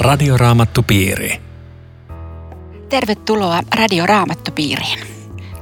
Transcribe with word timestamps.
Radioraamattupiiri. 0.00 1.40
Tervetuloa 2.88 3.60
Radioraamattupiiriin. 3.74 4.98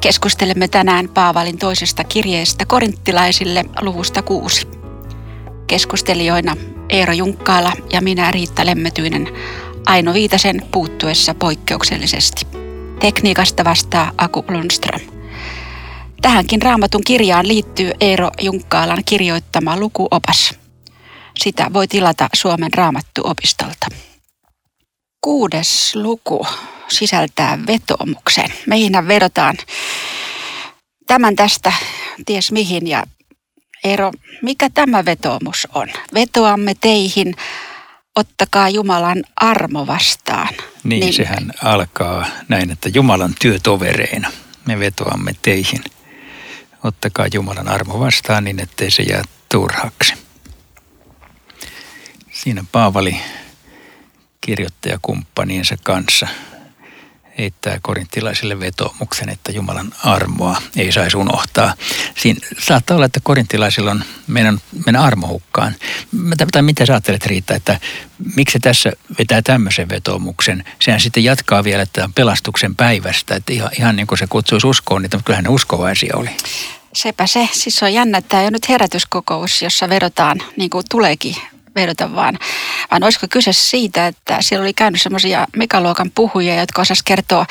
Keskustelemme 0.01 0.69
tänään 0.69 1.09
Paavalin 1.09 1.59
toisesta 1.59 2.05
kirjeestä 2.05 2.67
korinttilaisille 2.67 3.65
luvusta 3.81 4.23
kuusi. 4.23 4.69
Keskustelijoina 5.67 6.57
Eero 6.89 7.13
Junkkaala 7.13 7.73
ja 7.93 8.01
minä 8.01 8.31
Riitta 8.31 8.67
Lemmetyinen 8.67 9.29
Aino 9.87 10.15
Viitasen 10.15 10.63
puuttuessa 10.73 11.35
poikkeuksellisesti. 11.35 12.47
Tekniikasta 13.01 13.65
vastaa 13.65 14.13
Aku 14.19 14.45
Lundström. 14.49 15.01
Tähänkin 16.23 16.63
raamatun 16.63 17.05
kirjaan 17.07 17.49
liittyy 17.49 17.93
Eero 18.01 18.31
Junkkaalan 18.41 19.05
kirjoittama 19.05 19.77
lukuopas. 19.77 20.55
Sitä 21.39 21.71
voi 21.73 21.89
tilata 21.89 22.29
Suomen 22.35 22.75
raamattuopistolta. 22.75 23.87
Kuudes 25.21 25.97
luku 25.97 26.47
sisältää 26.89 27.59
vetoomuksen. 27.67 28.53
Meihin 28.67 28.93
vedotaan 29.09 29.57
tämän 31.07 31.37
tästä 31.37 31.73
ties 32.27 32.53
mihin 32.53 32.87
ja 32.87 33.05
Eero, 33.85 34.13
mikä 34.43 34.71
tämä 34.71 35.05
vetoomus 35.05 35.69
on? 35.75 35.89
Vetoamme 36.15 36.75
teihin, 36.81 37.37
ottakaa 38.17 38.69
Jumalan 38.69 39.25
armo 39.37 39.87
vastaan. 39.87 40.55
Niin, 40.85 41.01
niin 41.01 41.15
sehän 41.15 41.53
alkaa 41.63 42.27
näin, 42.49 42.71
että 42.71 42.89
Jumalan 42.95 43.35
työtovereina 43.41 44.33
me 44.67 44.79
vetoamme 44.79 45.33
teihin. 45.43 45.85
Ottakaa 46.85 47.27
Jumalan 47.35 47.69
armo 47.69 48.01
vastaan 48.01 48.45
niin, 48.45 48.61
ettei 48.61 48.91
se 48.91 49.03
jää 49.03 49.23
turhaksi. 49.49 50.15
Siinä 52.33 52.65
Paavali 52.73 53.21
kirjoittajakumppaniensa 54.49 55.77
kanssa 55.83 56.27
heittää 57.39 57.79
korinttilaisille 57.83 58.61
vetoomuksen, 58.61 59.29
että 59.29 59.53
Jumalan 59.53 59.93
armoa 60.05 60.63
ei 60.77 60.93
saisi 60.93 61.17
unohtaa. 61.17 61.75
Siinä 62.17 62.41
saattaa 62.59 62.95
olla, 62.95 63.07
että 63.07 63.21
korinttilaisilla 63.23 63.91
on 63.91 64.05
meidän, 64.27 64.59
meidän 64.87 65.03
armohukkaan. 65.03 65.75
Tai 66.53 66.63
mitä 66.63 66.87
sä 66.87 66.93
ajattelet 66.93 67.27
Riitta, 67.27 67.55
että 67.55 67.81
miksi 68.37 68.61
tässä 68.61 68.93
vetää 69.19 69.43
tämmöisen 69.43 69.89
vetoomuksen? 69.89 70.65
Sehän 70.83 71.01
sitten 71.01 71.25
jatkaa 71.25 71.65
vielä 71.65 71.87
tämän 71.87 72.13
pelastuksen 72.13 72.77
päivästä, 72.77 73.35
että 73.35 73.53
ihan, 73.53 73.71
ihan 73.79 73.97
niin 73.97 74.07
kuin 74.07 74.19
se 74.19 74.27
kutsuisi 74.27 74.67
uskoon, 74.67 75.03
niin 75.03 75.25
kyllähän 75.25 75.45
ne 75.45 75.51
uskovaisia 75.51 76.17
oli. 76.17 76.31
Sepä 76.93 77.27
se. 77.27 77.49
Siis 77.53 77.83
on 77.83 77.93
jännä, 77.93 78.19
että 78.19 78.29
tämä 78.29 78.43
on 78.43 78.53
nyt 78.53 78.69
herätyskokous, 78.69 79.63
jossa 79.63 79.89
vedotaan, 79.89 80.43
niin 80.57 80.71
kuin 80.71 80.85
tuleekin 80.91 81.37
vedota, 81.81 82.15
vaan, 82.15 82.39
vaan 82.91 83.03
olisiko 83.03 83.27
kyse 83.31 83.53
siitä, 83.53 84.07
että 84.07 84.39
siellä 84.41 84.63
oli 84.63 84.75
käynyt 84.75 85.03
semmoisia 85.03 85.47
megaluokan 85.57 86.11
puhujia, 86.15 86.61
jotka 86.61 86.83
osas 86.83 87.03
kertoa 87.03 87.47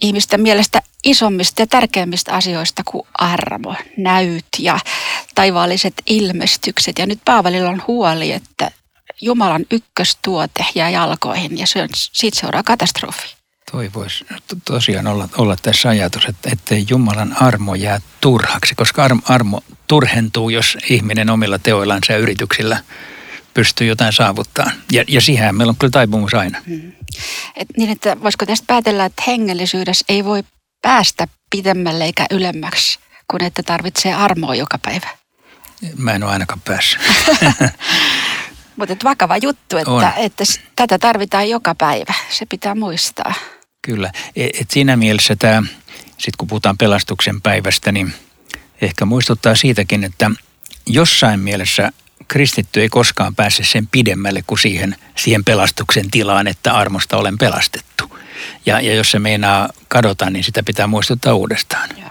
ihmisten 0.00 0.40
mielestä 0.40 0.82
isommista 1.04 1.62
ja 1.62 1.66
tärkeimmistä 1.66 2.32
asioista 2.32 2.82
kuin 2.84 3.06
armo, 3.14 3.74
näyt 3.96 4.46
ja 4.58 4.78
taivaalliset 5.34 5.94
ilmestykset. 6.06 6.98
Ja 6.98 7.06
nyt 7.06 7.18
Paavalilla 7.24 7.70
on 7.70 7.82
huoli, 7.86 8.32
että 8.32 8.70
Jumalan 9.20 9.64
ykköstuote 9.70 10.66
jää 10.74 10.90
jalkoihin 10.90 11.58
ja 11.58 11.66
siitä 12.12 12.40
seuraa 12.40 12.62
katastrofi. 12.62 13.41
Toi 13.72 13.90
voisi 13.94 14.24
tosiaan 14.64 15.06
olla, 15.06 15.28
olla 15.38 15.56
tässä 15.62 15.88
ajatus, 15.88 16.24
että 16.24 16.50
ettei 16.52 16.86
Jumalan 16.90 17.36
armo 17.42 17.74
jää 17.74 18.00
turhaksi, 18.20 18.74
koska 18.74 19.04
armo, 19.04 19.22
armo 19.24 19.60
turhentuu, 19.88 20.50
jos 20.50 20.78
ihminen 20.90 21.30
omilla 21.30 21.58
teoillansa 21.58 22.12
ja 22.12 22.18
yrityksillä 22.18 22.80
pystyy 23.54 23.86
jotain 23.86 24.12
saavuttaa. 24.12 24.70
Ja, 24.92 25.04
ja 25.08 25.20
siihen 25.20 25.54
meillä 25.54 25.70
on 25.70 25.76
kyllä 25.76 25.90
taipumus 25.90 26.34
aina. 26.34 26.62
Hmm. 26.66 26.92
Et 27.56 27.68
niin, 27.76 27.90
että 27.90 28.16
voisiko 28.22 28.46
tästä 28.46 28.64
päätellä, 28.66 29.04
että 29.04 29.22
hengellisyydessä 29.26 30.04
ei 30.08 30.24
voi 30.24 30.42
päästä 30.82 31.28
pidemmälle 31.50 32.04
eikä 32.04 32.26
ylemmäksi, 32.30 32.98
kun 33.30 33.44
että 33.44 33.62
tarvitsee 33.62 34.14
armoa 34.14 34.54
joka 34.54 34.78
päivä? 34.78 35.08
Mä 35.96 36.12
en 36.12 36.22
ole 36.22 36.32
ainakaan 36.32 36.60
päässyt. 36.60 37.00
Mutta 38.76 38.96
vakava 39.04 39.36
juttu, 39.36 39.76
että, 39.76 40.12
että 40.16 40.44
tätä 40.76 40.98
tarvitaan 40.98 41.48
joka 41.48 41.74
päivä. 41.74 42.14
Se 42.30 42.46
pitää 42.46 42.74
muistaa. 42.74 43.34
Kyllä. 43.82 44.12
Et, 44.36 44.50
et 44.60 44.70
siinä 44.70 44.96
mielessä 44.96 45.36
tämä, 45.36 45.62
sitten 46.06 46.34
kun 46.38 46.48
puhutaan 46.48 46.78
pelastuksen 46.78 47.42
päivästä, 47.42 47.92
niin 47.92 48.14
ehkä 48.80 49.04
muistuttaa 49.04 49.54
siitäkin, 49.54 50.04
että 50.04 50.30
jossain 50.86 51.40
mielessä 51.40 51.92
kristitty 52.28 52.80
ei 52.80 52.88
koskaan 52.88 53.34
pääse 53.34 53.64
sen 53.64 53.86
pidemmälle 53.86 54.42
kuin 54.46 54.58
siihen, 54.58 54.96
siihen 55.16 55.44
pelastuksen 55.44 56.10
tilaan, 56.10 56.46
että 56.46 56.74
armosta 56.74 57.16
olen 57.16 57.38
pelastettu. 57.38 58.18
Ja, 58.66 58.80
ja 58.80 58.94
jos 58.94 59.10
se 59.10 59.18
meinaa 59.18 59.68
kadota, 59.88 60.30
niin 60.30 60.44
sitä 60.44 60.62
pitää 60.62 60.86
muistuttaa 60.86 61.34
uudestaan. 61.34 61.88
Joo. 61.98 62.10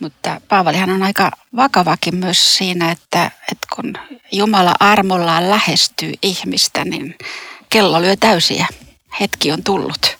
Mutta 0.00 0.40
Paavalihan 0.48 0.90
on 0.90 1.02
aika 1.02 1.30
vakavakin 1.56 2.16
myös 2.16 2.56
siinä, 2.56 2.90
että, 2.90 3.26
että 3.26 3.66
kun 3.74 3.94
Jumala 4.32 4.74
armollaan 4.80 5.50
lähestyy 5.50 6.12
ihmistä, 6.22 6.84
niin 6.84 7.18
kello 7.70 8.02
lyö 8.02 8.16
täysiä. 8.16 8.66
Hetki 9.20 9.52
on 9.52 9.64
tullut 9.64 10.16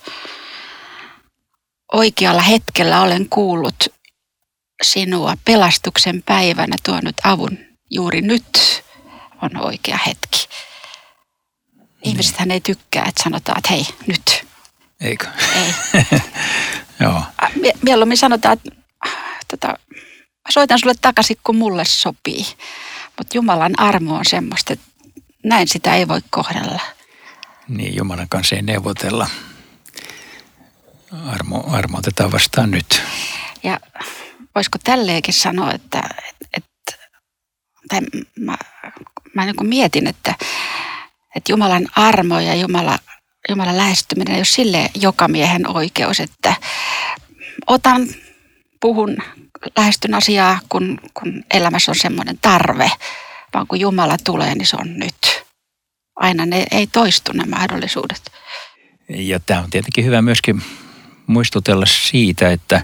oikealla 1.95 2.43
hetkellä 2.43 3.01
olen 3.01 3.29
kuullut 3.29 3.85
sinua 4.83 5.37
pelastuksen 5.45 6.23
päivänä 6.23 6.77
tuonut 6.85 7.17
avun. 7.25 7.59
Juuri 7.91 8.23
nyt 8.23 8.83
on 9.43 9.57
oikea 9.57 9.99
hetki. 10.07 10.49
Ihmisethän 12.03 12.51
ei 12.51 12.61
tykkää, 12.61 13.05
että 13.09 13.23
sanotaan, 13.23 13.59
että 13.59 13.71
hei, 13.71 13.87
nyt. 14.07 14.47
Eikö? 15.01 15.27
Ei. 15.55 16.05
Joo. 17.01 17.23
Mieluummin 17.83 18.19
sanotaan, 18.19 18.53
että 18.53 18.71
tota, 19.49 19.75
soitan 20.51 20.79
sulle 20.79 20.95
takaisin, 21.01 21.37
kun 21.45 21.57
mulle 21.57 21.85
sopii. 21.85 22.47
Mutta 23.19 23.37
Jumalan 23.37 23.81
armo 23.81 24.15
on 24.15 24.25
semmoista, 24.25 24.73
että 24.73 24.87
näin 25.45 25.69
sitä 25.69 25.95
ei 25.95 26.09
voi 26.09 26.21
kohdella. 26.31 26.81
Niin, 27.69 27.97
Jumalan 27.97 28.29
kanssa 28.29 28.57
ei 28.57 28.63
neuvotella 28.63 29.27
armo, 31.27 31.65
armo 31.69 31.99
otetaan 31.99 32.33
vastaan 32.33 32.71
nyt. 32.71 33.03
Ja 33.63 33.81
voisiko 34.55 34.79
tälleenkin 34.85 35.35
sanoa, 35.35 35.73
että, 35.73 36.03
että 36.57 36.93
tai 37.89 38.01
mä, 38.39 38.57
mä 39.35 39.45
niin 39.45 39.57
kuin 39.57 39.69
mietin, 39.69 40.07
että, 40.07 40.35
että 41.37 41.53
Jumalan 41.53 41.87
armo 41.97 42.41
ja 42.41 42.55
Jumala, 42.55 42.99
Jumalan 43.49 43.77
lähestyminen 43.77 44.35
ei 44.35 44.39
ole 44.39 44.45
sille 44.45 44.91
joka 44.95 45.29
miehen 45.29 45.69
oikeus, 45.71 46.21
että 46.21 46.55
otan, 47.67 48.09
puhun, 48.81 49.17
lähestyn 49.77 50.15
asiaa, 50.15 50.59
kun, 50.69 51.01
kun 51.15 51.45
elämässä 51.55 51.93
on 51.93 51.97
semmoinen 51.97 52.39
tarve, 52.39 52.91
vaan 53.55 53.67
kun 53.67 53.81
Jumala 53.81 54.17
tulee, 54.25 54.55
niin 54.55 54.67
se 54.67 54.77
on 54.81 54.99
nyt. 54.99 55.34
Aina 56.17 56.47
ne 56.47 56.67
ei 56.71 56.87
toistu 56.87 57.33
ne 57.33 57.45
mahdollisuudet. 57.47 58.33
Ja 59.09 59.41
tämä 59.41 59.61
on 59.61 59.71
tietenkin 59.71 60.05
hyvä 60.05 60.23
myöskin 60.23 60.63
muistutella 61.27 61.87
siitä, 61.87 62.51
että 62.51 62.83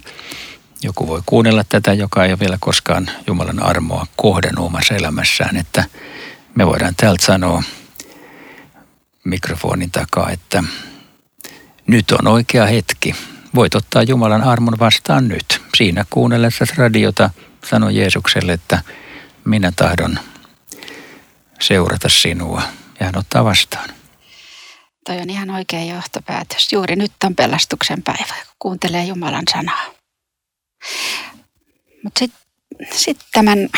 joku 0.82 1.06
voi 1.06 1.22
kuunnella 1.26 1.64
tätä, 1.68 1.92
joka 1.92 2.24
ei 2.24 2.32
ole 2.32 2.40
vielä 2.40 2.56
koskaan 2.60 3.10
Jumalan 3.26 3.62
armoa 3.62 4.06
kohdannut 4.16 4.66
omassa 4.66 4.94
elämässään, 4.94 5.56
että 5.56 5.84
me 6.54 6.66
voidaan 6.66 6.94
täältä 6.96 7.26
sanoa 7.26 7.62
mikrofonin 9.24 9.90
takaa, 9.90 10.30
että 10.30 10.64
nyt 11.86 12.10
on 12.10 12.26
oikea 12.28 12.66
hetki. 12.66 13.14
Voit 13.54 13.74
ottaa 13.74 14.02
Jumalan 14.02 14.42
armon 14.42 14.78
vastaan 14.78 15.28
nyt. 15.28 15.62
Siinä 15.76 16.04
kuunnellessa 16.10 16.64
radiota 16.76 17.30
sano 17.70 17.90
Jeesukselle, 17.90 18.52
että 18.52 18.82
minä 19.44 19.72
tahdon 19.76 20.18
seurata 21.60 22.08
sinua. 22.08 22.62
Ja 23.00 23.06
hän 23.06 23.18
ottaa 23.18 23.44
vastaan. 23.44 23.88
Toi 25.06 25.18
on 25.18 25.30
ihan 25.30 25.50
oikea 25.50 25.84
johtopäätös. 25.84 26.72
Juuri 26.72 26.96
nyt 26.96 27.12
on 27.24 27.34
pelastuksen 27.34 28.02
päivä, 28.02 28.34
kun 28.46 28.56
kuuntelee 28.58 29.04
Jumalan 29.04 29.44
sanaa. 29.52 29.84
Mutta 32.04 32.18
sitten 32.18 32.40
sit 32.92 33.18
tämän 33.32 33.68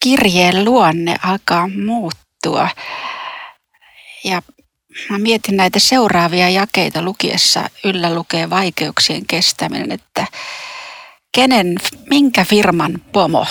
kirjeen 0.00 0.64
luonne 0.64 1.16
alkaa 1.22 1.68
muuttua. 1.68 2.68
Ja 4.24 4.42
mä 5.10 5.18
mietin 5.18 5.56
näitä 5.56 5.78
seuraavia 5.78 6.48
jakeita 6.50 7.02
lukiessa 7.02 7.70
yllä 7.84 8.14
lukee 8.14 8.50
vaikeuksien 8.50 9.26
kestäminen, 9.26 9.92
että 9.92 10.26
kenen, 11.32 11.76
minkä 12.10 12.44
firman 12.44 13.00
pomo 13.12 13.46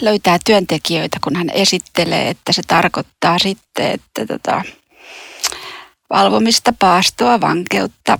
löytää 0.00 0.38
työntekijöitä, 0.44 1.18
kun 1.24 1.36
hän 1.36 1.50
esittelee, 1.50 2.28
että 2.28 2.52
se 2.52 2.62
tarkoittaa 2.66 3.38
sitten, 3.38 3.92
että 3.92 4.26
tota, 4.26 4.62
valvomista, 6.10 6.72
paastoa, 6.78 7.40
vankeutta, 7.40 8.18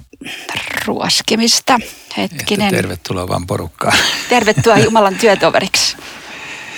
ruoskimista. 0.85 1.79
Hetkinen. 2.17 2.67
Että 2.69 2.77
tervetuloa 2.77 3.29
vaan 3.29 3.47
porukkaan. 3.47 3.99
Tervetuloa 4.29 4.79
Jumalan 4.79 5.15
työtoveriksi. 5.15 5.97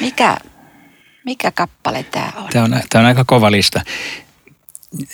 Mikä, 0.00 0.36
mikä 1.24 1.50
kappale 1.50 2.02
tämä 2.02 2.32
on? 2.36 2.48
Tämä 2.52 2.64
on, 2.64 2.82
tämä 2.90 3.02
on 3.02 3.08
aika 3.08 3.24
kova 3.24 3.50
lista. 3.50 3.80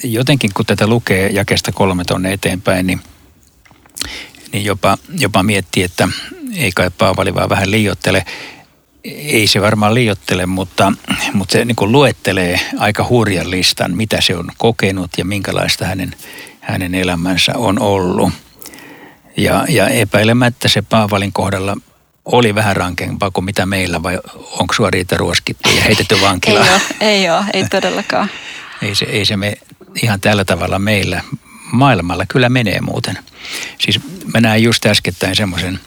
jotenkin 0.04 0.50
kun 0.54 0.66
tätä 0.66 0.86
lukee 0.86 1.28
jakesta 1.28 1.72
kolme 1.72 2.04
tonne 2.04 2.32
eteenpäin, 2.32 2.86
niin, 2.86 3.00
niin 4.52 4.64
jopa, 4.64 4.98
jopa 5.18 5.42
miettii, 5.42 5.82
että 5.82 6.08
ei 6.56 6.72
kai 6.72 6.90
Paavali 6.90 7.34
vaan 7.34 7.48
vähän 7.48 7.70
liiottele. 7.70 8.24
Ei 9.04 9.46
se 9.46 9.60
varmaan 9.60 9.94
liiottele, 9.94 10.46
mutta, 10.46 10.92
mutta 11.32 11.52
se 11.52 11.64
niin 11.64 11.76
luettelee 11.80 12.60
aika 12.78 13.06
hurjan 13.08 13.50
listan, 13.50 13.96
mitä 13.96 14.20
se 14.20 14.36
on 14.36 14.48
kokenut 14.58 15.10
ja 15.18 15.24
minkälaista 15.24 15.86
hänen, 15.86 16.14
hänen 16.60 16.94
elämänsä 16.94 17.52
on 17.56 17.78
ollut. 17.78 18.32
Ja, 19.36 19.64
ja 19.68 19.88
epäilemättä 19.88 20.68
se 20.68 20.82
Paavalin 20.82 21.32
kohdalla 21.32 21.76
oli 22.24 22.54
vähän 22.54 22.76
rankempaa 22.76 23.30
kuin 23.30 23.44
mitä 23.44 23.66
meillä 23.66 24.02
vai 24.02 24.18
onko 24.60 24.74
sua 24.74 24.90
riitä 24.90 25.16
ruoskittu 25.16 25.68
ja 25.76 25.82
heitetty 25.82 26.20
vankilaan? 26.20 26.66
ei 26.66 26.74
ole, 26.74 26.80
ei 27.00 27.30
ole, 27.30 27.44
ei 27.52 27.68
todellakaan. 27.68 28.30
ei, 28.82 28.94
se, 28.94 29.04
ei 29.04 29.24
se 29.24 29.36
me 29.36 29.58
ihan 30.02 30.20
tällä 30.20 30.44
tavalla 30.44 30.78
meillä. 30.78 31.22
Maailmalla 31.72 32.24
kyllä 32.28 32.48
menee 32.48 32.80
muuten. 32.80 33.18
Siis 33.80 34.00
mä 34.34 34.40
näin 34.40 34.62
just 34.62 34.86
äskettäin 34.86 35.36
semmoisen 35.36 35.80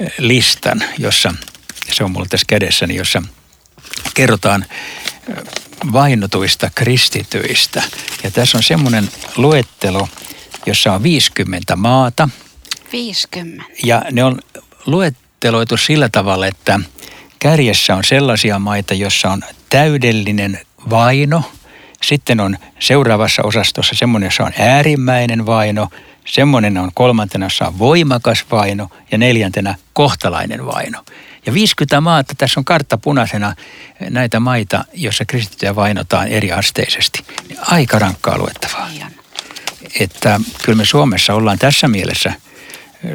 eh, 0.00 0.12
listan, 0.18 0.84
jossa, 0.98 1.34
se 1.92 2.04
on 2.04 2.10
mulla 2.10 2.26
tässä 2.30 2.44
kädessäni, 2.48 2.96
jossa 2.96 3.22
kerrotaan 4.14 4.64
eh, 5.28 5.36
vainotuista 5.92 6.70
kristityistä. 6.74 7.82
Ja 8.22 8.30
tässä 8.30 8.58
on 8.58 8.62
semmoinen 8.62 9.08
luettelo, 9.36 10.08
jossa 10.66 10.92
on 10.92 11.02
50 11.02 11.76
maata. 11.76 12.28
50. 12.92 13.64
Ja 13.84 14.02
ne 14.12 14.24
on 14.24 14.38
luetteloitu 14.86 15.76
sillä 15.76 16.08
tavalla, 16.08 16.46
että 16.46 16.80
kärjessä 17.38 17.94
on 17.94 18.04
sellaisia 18.04 18.58
maita, 18.58 18.94
jossa 18.94 19.30
on 19.30 19.42
täydellinen 19.70 20.60
vaino– 20.90 21.42
sitten 22.04 22.40
on 22.40 22.56
seuraavassa 22.78 23.42
osastossa 23.42 23.94
semmoinen, 23.94 24.26
jossa 24.26 24.44
on 24.44 24.52
äärimmäinen 24.58 25.46
vaino, 25.46 25.88
semmoinen 26.24 26.78
on 26.78 26.90
kolmantena, 26.94 27.46
jossa 27.46 27.66
on 27.66 27.78
voimakas 27.78 28.44
vaino 28.50 28.88
ja 29.10 29.18
neljäntenä 29.18 29.74
kohtalainen 29.92 30.66
vaino. 30.66 31.04
Ja 31.46 31.54
50 31.54 32.00
maata, 32.00 32.34
tässä 32.38 32.60
on 32.60 32.64
kartta 32.64 32.98
punaisena 32.98 33.54
näitä 34.10 34.40
maita, 34.40 34.84
joissa 34.92 35.24
kristittyjä 35.24 35.76
vainotaan 35.76 36.28
eri 36.28 36.52
asteisesti. 36.52 37.24
Aika 37.60 37.98
rankkaa 37.98 38.38
luettavaa. 38.38 38.88
Että 40.00 40.40
kyllä 40.62 40.76
me 40.76 40.84
Suomessa 40.84 41.34
ollaan 41.34 41.58
tässä 41.58 41.88
mielessä 41.88 42.32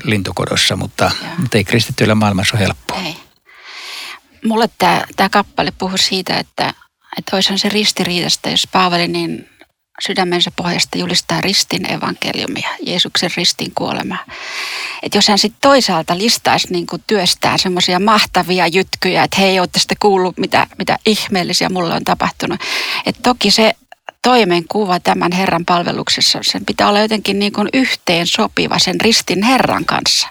lintukodossa, 0.03 0.75
mutta, 0.75 1.11
mutta 1.37 1.57
ei 1.57 1.63
kristittyillä 1.63 2.15
maailmassa 2.15 2.57
ole 2.57 2.63
helppoa. 2.63 3.01
Ei. 3.01 3.15
Mulle 4.45 4.69
tämä, 4.77 5.03
tämä 5.15 5.29
kappale 5.29 5.71
puhuu 5.71 5.97
siitä, 5.97 6.37
että 6.37 6.73
että 7.17 7.35
olisihan 7.35 7.59
se 7.59 7.69
ristiriidasta, 7.69 8.49
jos 8.49 8.67
Paavali 8.71 9.07
niin 9.07 9.49
sydämensä 10.07 10.51
pohjasta 10.55 10.97
julistaa 10.97 11.41
ristin 11.41 11.91
evankeliumia, 11.91 12.69
Jeesuksen 12.81 13.31
ristin 13.37 13.71
kuolemaa. 13.75 14.25
Että 15.03 15.17
jos 15.17 15.27
hän 15.27 15.39
sitten 15.39 15.61
toisaalta 15.61 16.17
listaisi 16.17 16.67
niin 16.71 16.87
kuin 16.87 17.03
työstään 17.07 17.59
semmoisia 17.59 17.99
mahtavia 17.99 18.67
jytkyjä, 18.67 19.23
että 19.23 19.37
hei, 19.41 19.59
olette 19.59 19.79
sitten 19.79 19.97
kuullut, 19.99 20.37
mitä, 20.37 20.67
mitä 20.77 20.97
ihmeellisiä 21.05 21.69
mulle 21.69 21.93
on 21.93 22.03
tapahtunut. 22.03 22.59
Että 23.05 23.21
toki 23.23 23.51
se 23.51 23.73
toimenkuva 24.21 24.99
tämän 24.99 25.31
Herran 25.31 25.65
palveluksessa, 25.65 26.39
sen 26.41 26.65
pitää 26.65 26.89
olla 26.89 26.99
jotenkin 26.99 27.39
niin 27.39 27.53
kuin 27.53 27.69
yhteen 27.73 28.27
sopiva 28.27 28.79
sen 28.79 29.01
ristin 29.01 29.43
Herran 29.43 29.85
kanssa. 29.85 30.27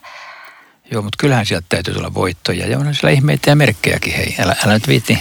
Joo, 0.90 1.02
mutta 1.02 1.16
kyllähän 1.20 1.46
sieltä 1.46 1.66
täytyy 1.68 1.94
tulla 1.94 2.14
voittoja 2.14 2.66
ja 2.66 2.78
on 2.78 2.94
siellä 2.94 3.10
ihmeitä 3.10 3.50
ja 3.50 3.56
merkkejäkin, 3.56 4.14
hei, 4.14 4.36
älä, 4.38 4.56
älä 4.64 4.74
nyt 4.74 4.88
viitti 4.88 5.18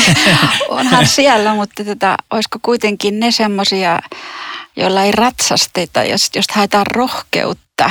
Onhan 0.68 1.06
siellä, 1.06 1.54
mutta 1.54 1.84
tota, 1.84 2.16
olisiko 2.30 2.58
kuitenkin 2.62 3.20
ne 3.20 3.30
semmoisia, 3.30 3.98
joilla 4.76 5.02
ei 5.02 5.12
ratsasteta, 5.12 6.04
jos, 6.04 6.30
jos 6.34 6.46
haetaan 6.52 6.86
rohkeutta. 6.86 7.90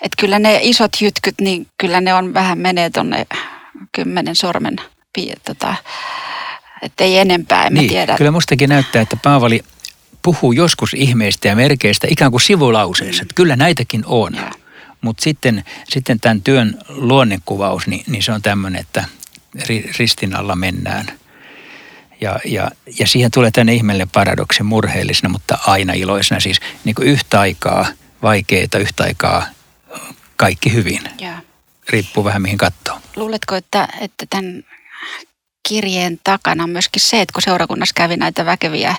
Että 0.00 0.16
kyllä 0.20 0.38
ne 0.38 0.58
isot 0.62 0.92
jytkyt, 1.00 1.34
niin 1.40 1.66
kyllä 1.78 2.00
ne 2.00 2.14
on 2.14 2.34
vähän 2.34 2.58
menee 2.58 2.90
tuonne 2.90 3.26
kymmenen 3.92 4.36
sormen 4.36 4.76
tota, 5.44 5.74
että 6.82 7.04
ei 7.04 7.18
enempää, 7.18 7.66
en 7.66 7.74
niin, 7.74 7.88
tiedä. 7.88 8.16
Kyllä 8.16 8.30
mustakin 8.30 8.68
näyttää, 8.68 9.02
että 9.02 9.16
Paavali 9.16 9.60
puhuu 10.22 10.52
joskus 10.52 10.94
ihmeistä 10.94 11.48
ja 11.48 11.56
merkeistä 11.56 12.06
ikään 12.10 12.30
kuin 12.30 12.40
sivulauseessa. 12.40 13.22
Että 13.22 13.34
kyllä 13.34 13.56
näitäkin 13.56 14.02
on. 14.06 14.36
Mutta 15.00 15.22
sitten, 15.22 15.64
sitten 15.88 16.20
tämän 16.20 16.42
työn 16.42 16.78
luonnekuvaus, 16.88 17.86
niin, 17.86 18.04
niin 18.06 18.22
se 18.22 18.32
on 18.32 18.42
tämmöinen, 18.42 18.80
että 18.80 19.04
ristin 19.98 20.36
alla 20.36 20.56
mennään– 20.56 21.06
ja, 22.20 22.38
ja, 22.44 22.70
ja 22.98 23.06
siihen 23.06 23.30
tulee 23.30 23.50
tänne 23.50 23.74
ihmeelle 23.74 24.06
paradoksi 24.12 24.62
murheellisena, 24.62 25.28
mutta 25.28 25.58
aina 25.66 25.92
iloisena. 25.92 26.40
Siis 26.40 26.60
niin 26.84 26.94
kuin 26.94 27.08
yhtä 27.08 27.40
aikaa 27.40 27.86
vaikeita, 28.22 28.78
yhtä 28.78 29.02
aikaa 29.02 29.46
kaikki 30.36 30.72
hyvin. 30.72 31.00
Ja. 31.20 31.32
Riippuu 31.88 32.24
vähän 32.24 32.42
mihin 32.42 32.58
katsoo. 32.58 32.98
Luuletko, 33.16 33.54
että, 33.54 33.88
että 34.00 34.26
tämän 34.30 34.64
kirjeen 35.68 36.20
takana 36.24 36.64
on 36.64 36.70
myöskin 36.70 37.02
se, 37.02 37.20
että 37.20 37.32
kun 37.32 37.42
seurakunnassa 37.42 37.94
kävi 37.94 38.16
näitä 38.16 38.46
väkeviä 38.46 38.94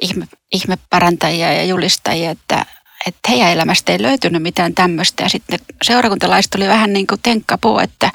ihme, 0.00 0.26
ihmeparantajia 0.52 1.52
ja 1.52 1.64
julistajia, 1.64 2.30
että, 2.30 2.66
että 3.06 3.30
heidän 3.30 3.52
elämästä 3.52 3.92
ei 3.92 4.02
löytynyt 4.02 4.42
mitään 4.42 4.74
tämmöistä. 4.74 5.22
Ja 5.22 5.28
sitten 5.28 5.58
seurakuntalaiset 5.82 6.54
oli 6.54 6.68
vähän 6.68 6.92
niin 6.92 7.06
kuin 7.06 7.20
tenkkapuu, 7.22 7.78
että, 7.78 8.10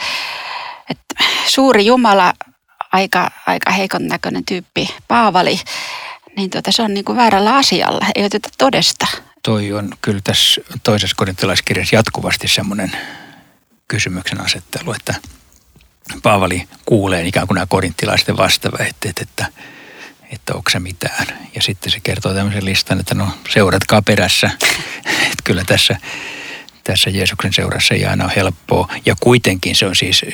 että 0.91 1.23
suuri 1.47 1.85
Jumala 1.85 2.33
aika, 2.91 3.31
aika 3.47 3.71
heikon 3.71 4.07
näköinen 4.07 4.45
tyyppi 4.45 4.89
Paavali, 5.07 5.59
niin 6.38 6.49
tuota, 6.49 6.71
se 6.71 6.81
on 6.81 6.93
niin 6.93 7.05
kuin 7.05 7.15
väärällä 7.15 7.55
asialla, 7.55 8.05
ei 8.15 8.25
oteta 8.25 8.49
todesta. 8.57 9.07
Toi 9.43 9.73
on 9.73 9.89
kyllä 10.01 10.21
tässä 10.23 10.61
toisessa 10.83 11.15
korintalaiskirjassa 11.15 11.95
jatkuvasti 11.95 12.47
semmoinen 12.47 12.91
kysymyksen 13.88 14.41
asettelu, 14.41 14.93
että 14.93 15.15
Paavali 16.23 16.67
kuulee 16.85 17.27
ikään 17.27 17.47
kuin 17.47 17.55
nämä 17.55 17.65
korinttilaisten 17.69 18.38
vastaväitteet, 18.38 19.19
että, 19.19 19.45
että 20.31 20.53
onko 20.53 20.69
se 20.69 20.79
mitään. 20.79 21.27
Ja 21.55 21.61
sitten 21.61 21.91
se 21.91 21.99
kertoo 21.99 22.33
tämmöisen 22.33 22.65
listan, 22.65 22.99
että 22.99 23.15
no 23.15 23.27
seuratkaa 23.49 24.01
perässä. 24.01 24.49
että 25.23 25.43
kyllä 25.43 25.63
tässä 25.63 25.97
tässä 26.83 27.09
Jeesuksen 27.09 27.53
seurassa 27.53 27.93
ei 27.93 28.05
aina 28.05 28.25
ole 28.25 28.33
helppoa. 28.35 28.88
Ja 29.05 29.15
kuitenkin 29.19 29.75
se 29.75 29.85
on 29.85 29.95
siis, 29.95 30.25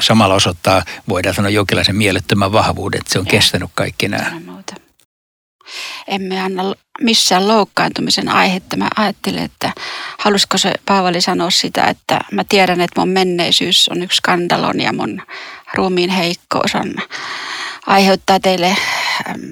samalla 0.00 0.34
osoittaa, 0.34 0.82
voidaan 1.08 1.34
sanoa 1.34 1.50
jonkinlaisen 1.50 1.96
mielettömän 1.96 2.52
vahvuuden, 2.52 2.98
että 2.98 3.12
se 3.12 3.18
on 3.18 3.26
ja. 3.26 3.30
kestänyt 3.30 3.70
kaikki 3.74 4.08
nämä. 4.08 4.32
Emme 6.08 6.40
anna 6.40 6.74
missään 7.00 7.48
loukkaantumisen 7.48 8.28
aihetta. 8.28 8.76
Mä 8.76 8.88
ajattelin, 8.96 9.42
että 9.42 9.72
halusiko 10.18 10.58
se 10.58 10.72
Paavali 10.86 11.20
sanoa 11.20 11.50
sitä, 11.50 11.84
että 11.84 12.20
mä 12.32 12.44
tiedän, 12.48 12.80
että 12.80 13.00
mun 13.00 13.08
menneisyys 13.08 13.88
on 13.88 14.02
yksi 14.02 14.16
skandalon 14.16 14.80
ja 14.80 14.92
mun 14.92 15.22
ruumiin 15.74 16.10
heikkous 16.10 16.74
on 16.74 16.94
aiheuttaa 17.86 18.40
teille 18.40 18.76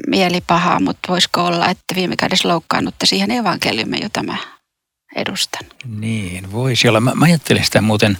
mielipahaa, 0.07 0.81
mutta 0.81 1.09
voisiko 1.09 1.45
olla, 1.45 1.69
että 1.69 1.95
viime 1.95 2.17
kädessä 2.17 2.49
loukkaannutte 2.49 3.07
siihen 3.07 3.31
evankeliumiin, 3.31 4.03
jota 4.03 4.23
mä 4.23 4.37
edustan. 5.15 5.63
Niin, 5.99 6.53
voisi 6.53 6.89
olla. 6.89 7.01
Mä, 7.01 7.15
mä 7.15 7.25
ajattelin 7.25 7.65
sitä 7.65 7.81
muuten 7.81 8.19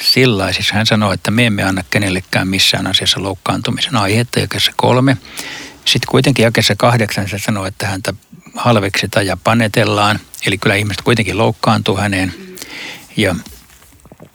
sillä 0.00 0.52
siis 0.52 0.72
hän 0.72 0.86
sanoi, 0.86 1.14
että 1.14 1.30
me 1.30 1.46
emme 1.46 1.62
anna 1.62 1.84
kenellekään 1.90 2.48
missään 2.48 2.86
asiassa 2.86 3.22
loukkaantumisen 3.22 3.96
aihetta, 3.96 4.40
jakessa 4.40 4.72
kolme. 4.76 5.16
Sitten 5.84 6.08
kuitenkin 6.10 6.42
jakessa 6.42 6.74
kahdeksan 6.76 7.28
se 7.28 7.38
sanoi, 7.38 7.68
että 7.68 7.86
häntä 7.86 8.14
halveksitaan 8.54 9.26
ja 9.26 9.36
panetellaan. 9.44 10.20
Eli 10.46 10.58
kyllä 10.58 10.74
ihmiset 10.74 11.02
kuitenkin 11.02 11.38
loukkaantuu 11.38 11.96
häneen. 11.96 12.34
Ja, 13.16 13.36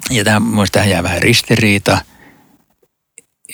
ja 0.10 0.24
tähän, 0.24 0.43
tähän 0.72 0.89
jää 0.89 1.03
vähän 1.03 1.22
ristiriita. 1.22 1.98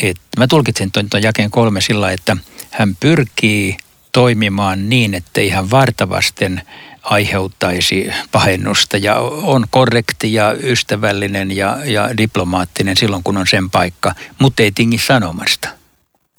Et 0.02 0.18
mä 0.38 0.48
tulkitsin 0.48 0.92
tuon, 0.92 1.10
tuon 1.10 1.24
jakeen 1.24 1.52
kolme 1.52 1.82
sillä 1.82 2.12
että 2.12 2.38
hän 2.72 2.96
pyrkii 3.00 3.78
toimimaan 4.12 4.90
niin, 4.90 5.14
että 5.14 5.42
ihan 5.42 5.72
vartavasten– 5.72 6.62
aiheuttaisi 7.04 8.10
pahennusta 8.32 8.98
ja 8.98 9.16
on 9.20 9.66
korrekti 9.70 10.34
ja 10.34 10.54
ystävällinen 10.64 11.52
ja, 11.52 11.78
ja 11.86 12.18
diplomaattinen 12.18 12.98
silloin, 12.98 13.24
kun 13.24 13.38
on 13.38 13.48
sen 13.48 13.70
paikka, 13.70 14.16
mutta 14.40 14.64
ei 14.64 14.72
tingi 14.72 14.98
sanomasta. 14.98 15.70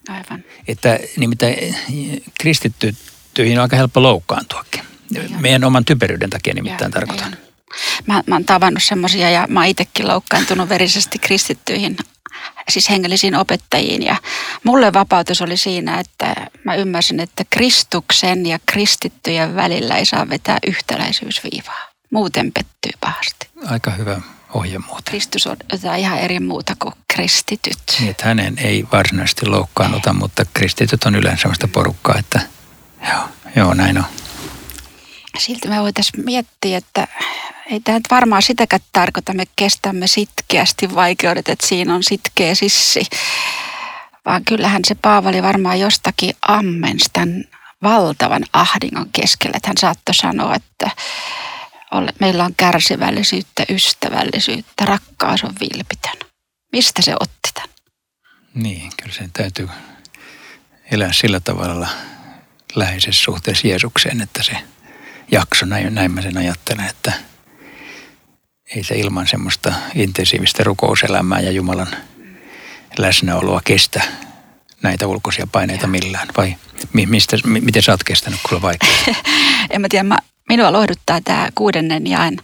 Aivan. 0.09 0.45
Että 0.69 0.99
nimittäin 1.17 1.77
kristittyihin 2.41 3.59
on 3.59 3.63
aika 3.63 3.77
helppo 3.77 4.03
loukkaantuakin. 4.03 4.83
Meidän 5.41 5.65
oman 5.65 5.85
typeryyden 5.85 6.31
takia 6.31 6.55
nimittäin 6.55 6.89
ja, 6.89 6.93
tarkoitan. 6.93 7.31
Ja. 7.31 7.37
Mä, 8.07 8.23
mä 8.27 8.35
oon 8.35 8.45
tavannut 8.45 8.83
semmoisia 8.83 9.31
ja 9.31 9.47
mä 9.51 9.61
oon 9.61 9.69
itsekin 9.69 10.09
loukkaantunut 10.09 10.69
verisesti 10.69 11.19
kristittyihin 11.19 11.97
siis 12.69 12.91
hengellisiin 12.91 13.35
opettajiin. 13.35 14.03
Ja 14.03 14.17
mulle 14.65 14.93
vapautus 14.93 15.43
oli 15.43 15.57
siinä, 15.57 16.01
että 16.01 16.35
mä 16.65 16.75
ymmärsin, 16.75 17.21
että 17.21 17.45
Kristuksen 17.51 18.47
ja 18.47 18.59
kristittyjen 18.67 19.57
välillä 19.57 19.97
ei 19.97 20.07
saa 20.07 20.29
vetää 20.29 20.59
yhtäläisyysviivaa. 20.67 21.89
Muuten 22.11 22.53
pettyy 22.53 22.93
pahasti. 23.01 23.49
Aika 23.67 23.91
hyvä 23.91 24.21
ohje 24.55 24.79
muuten. 24.79 25.05
Kristus 25.05 25.47
on 25.47 25.57
jotain 25.73 26.01
ihan 26.01 26.19
eri 26.19 26.41
muuta 26.41 26.77
kuin 26.79 26.95
kristityt. 27.15 27.79
Niin, 27.99 28.11
että 28.11 28.25
hänen 28.25 28.59
ei 28.59 28.85
varsinaisesti 28.93 29.47
loukkaannuta, 29.47 30.11
ei. 30.11 30.17
mutta 30.17 30.45
kristityt 30.55 31.05
on 31.05 31.15
yleensä 31.15 31.43
sellaista 31.43 31.69
porukkaa, 31.69 32.19
että 32.19 32.41
joo, 33.09 33.29
Joo, 33.57 33.75
näin 33.75 33.99
on. 33.99 34.05
Silti 35.39 35.69
me 35.69 35.81
voitaisiin 35.81 36.25
miettiä, 36.25 36.79
että 36.79 37.09
ei 37.71 37.81
tämä 37.81 37.99
nyt 37.99 38.11
varmaan 38.11 38.43
sitäkään 38.43 38.83
tarkoita, 38.93 39.35
me 39.35 39.45
kestämme 39.57 40.07
sitkeästi 40.07 40.95
vaikeudet, 40.95 41.49
että 41.49 41.67
siinä 41.67 41.95
on 41.95 42.03
sitkeä 42.03 42.55
sissi. 42.55 43.07
Vaan 44.25 44.45
kyllähän 44.45 44.83
se 44.85 44.95
Paavali 44.95 45.43
varmaan 45.43 45.81
jostakin 45.81 46.35
ammens 46.49 47.05
tämän 47.13 47.45
valtavan 47.83 48.45
ahdingon 48.53 49.09
keskellä. 49.13 49.57
Että 49.57 49.69
hän 49.69 49.77
saattoi 49.81 50.15
sanoa, 50.15 50.55
että 50.55 50.91
meillä 52.21 52.45
on 52.45 52.55
kärsivällisyyttä, 52.57 53.65
ystävällisyyttä, 53.69 54.87
rakkaus 54.87 55.45
on 55.45 55.55
vilpitön. 55.61 56.31
Mistä 56.73 57.03
se 57.03 57.15
otti 57.21 57.51
tämän? 57.55 57.69
Niin, 58.55 58.91
kyllä 59.03 59.15
sen 59.15 59.31
täytyy 59.33 59.69
elää 60.91 61.13
sillä 61.13 61.41
tavalla 61.41 61.89
läheisessä 62.75 63.23
suhteessa 63.23 63.69
Jeesukseen, 63.69 64.21
että 64.21 64.43
se 64.43 64.57
jakso, 65.31 65.67
näin, 65.67 65.95
näin 65.95 66.13
mä 66.13 66.23
sen 66.23 66.37
ajattelen, 66.37 66.87
että 66.87 67.13
ei 68.77 68.85
se 68.85 68.95
ilman 68.95 69.27
semmoista 69.27 69.73
intensiivistä 69.95 70.65
rukouselämää 70.65 71.41
ja 71.41 71.51
Jumalan 71.51 71.97
läsnäoloa 72.99 73.61
kestä 73.65 74.03
näitä 74.83 75.07
ulkoisia 75.07 75.47
paineita 75.53 75.87
millään? 75.87 76.29
Vai 76.37 76.57
mistä, 77.07 77.37
miten 77.45 77.83
sä 77.83 77.93
oot 77.93 78.05
kestänyt 78.05 78.41
kuule 78.49 78.63
vaikka? 78.63 78.87
en 79.71 79.81
mä 79.81 79.89
tiedä, 79.91 80.03
mä, 80.03 80.19
minua 80.49 80.73
lohduttaa 80.73 81.21
tämä 81.21 81.49
kuudennen 81.55 82.07
jaen 82.07 82.37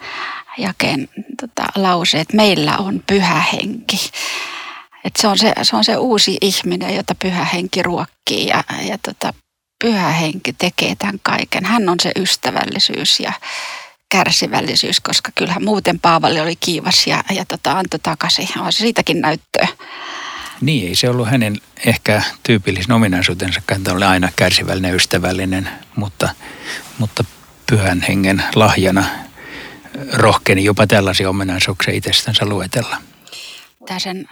jakeen 0.59 1.09
tota, 1.41 1.67
lause, 1.77 2.21
että 2.21 2.37
meillä 2.37 2.77
on 2.77 3.03
pyhä 3.07 3.43
henki. 3.53 4.11
Et 5.05 5.17
se, 5.19 5.29
on 5.29 5.39
se, 5.39 5.53
se 5.63 5.77
on 5.77 5.85
se 5.85 5.97
uusi 5.97 6.39
ihminen, 6.41 6.97
jota 6.97 7.15
pyhä 7.15 7.45
henki 7.45 7.83
ruokkii 7.83 8.47
ja, 8.47 8.65
ja 8.83 8.99
tota, 8.99 9.35
pyhä 9.81 10.09
henki 10.09 10.53
tekee 10.53 10.95
tämän 10.95 11.21
kaiken. 11.23 11.65
Hän 11.65 11.89
on 11.89 12.01
se 12.03 12.13
ystävällisyys 12.17 13.21
ja 13.21 13.33
kärsivällisyys, 14.09 15.01
koska 15.01 15.31
kyllähän 15.35 15.65
muuten 15.65 16.01
Paavali 16.01 16.41
oli 16.41 16.57
kiivas 16.57 17.07
ja, 17.07 17.25
ja 17.31 17.45
tota, 17.45 17.73
antoi 17.73 18.01
takaisin. 18.03 18.49
On 18.59 18.73
siitäkin 18.73 19.21
näyttöä. 19.21 19.69
Niin, 20.61 20.89
ei 20.89 20.95
se 20.95 21.09
ollut 21.09 21.29
hänen 21.29 21.61
ehkä 21.87 22.23
tyypillisin 22.43 22.93
ominaisuutensa, 22.93 23.61
että 23.73 23.93
oli 23.93 24.05
aina 24.05 24.29
kärsivällinen 24.37 24.95
ystävällinen, 24.95 25.69
mutta, 25.97 26.29
mutta 26.99 27.25
pyhän 27.67 28.01
hengen 28.09 28.43
lahjana 28.55 29.05
rohkeni 30.13 30.65
jopa 30.65 30.87
tällaisia 30.87 31.31
ominaisuuksia 31.31 31.95
itsestänsä 31.95 32.47
luetella. 32.47 32.97
Tämä 33.87 33.99
sen 33.99 34.29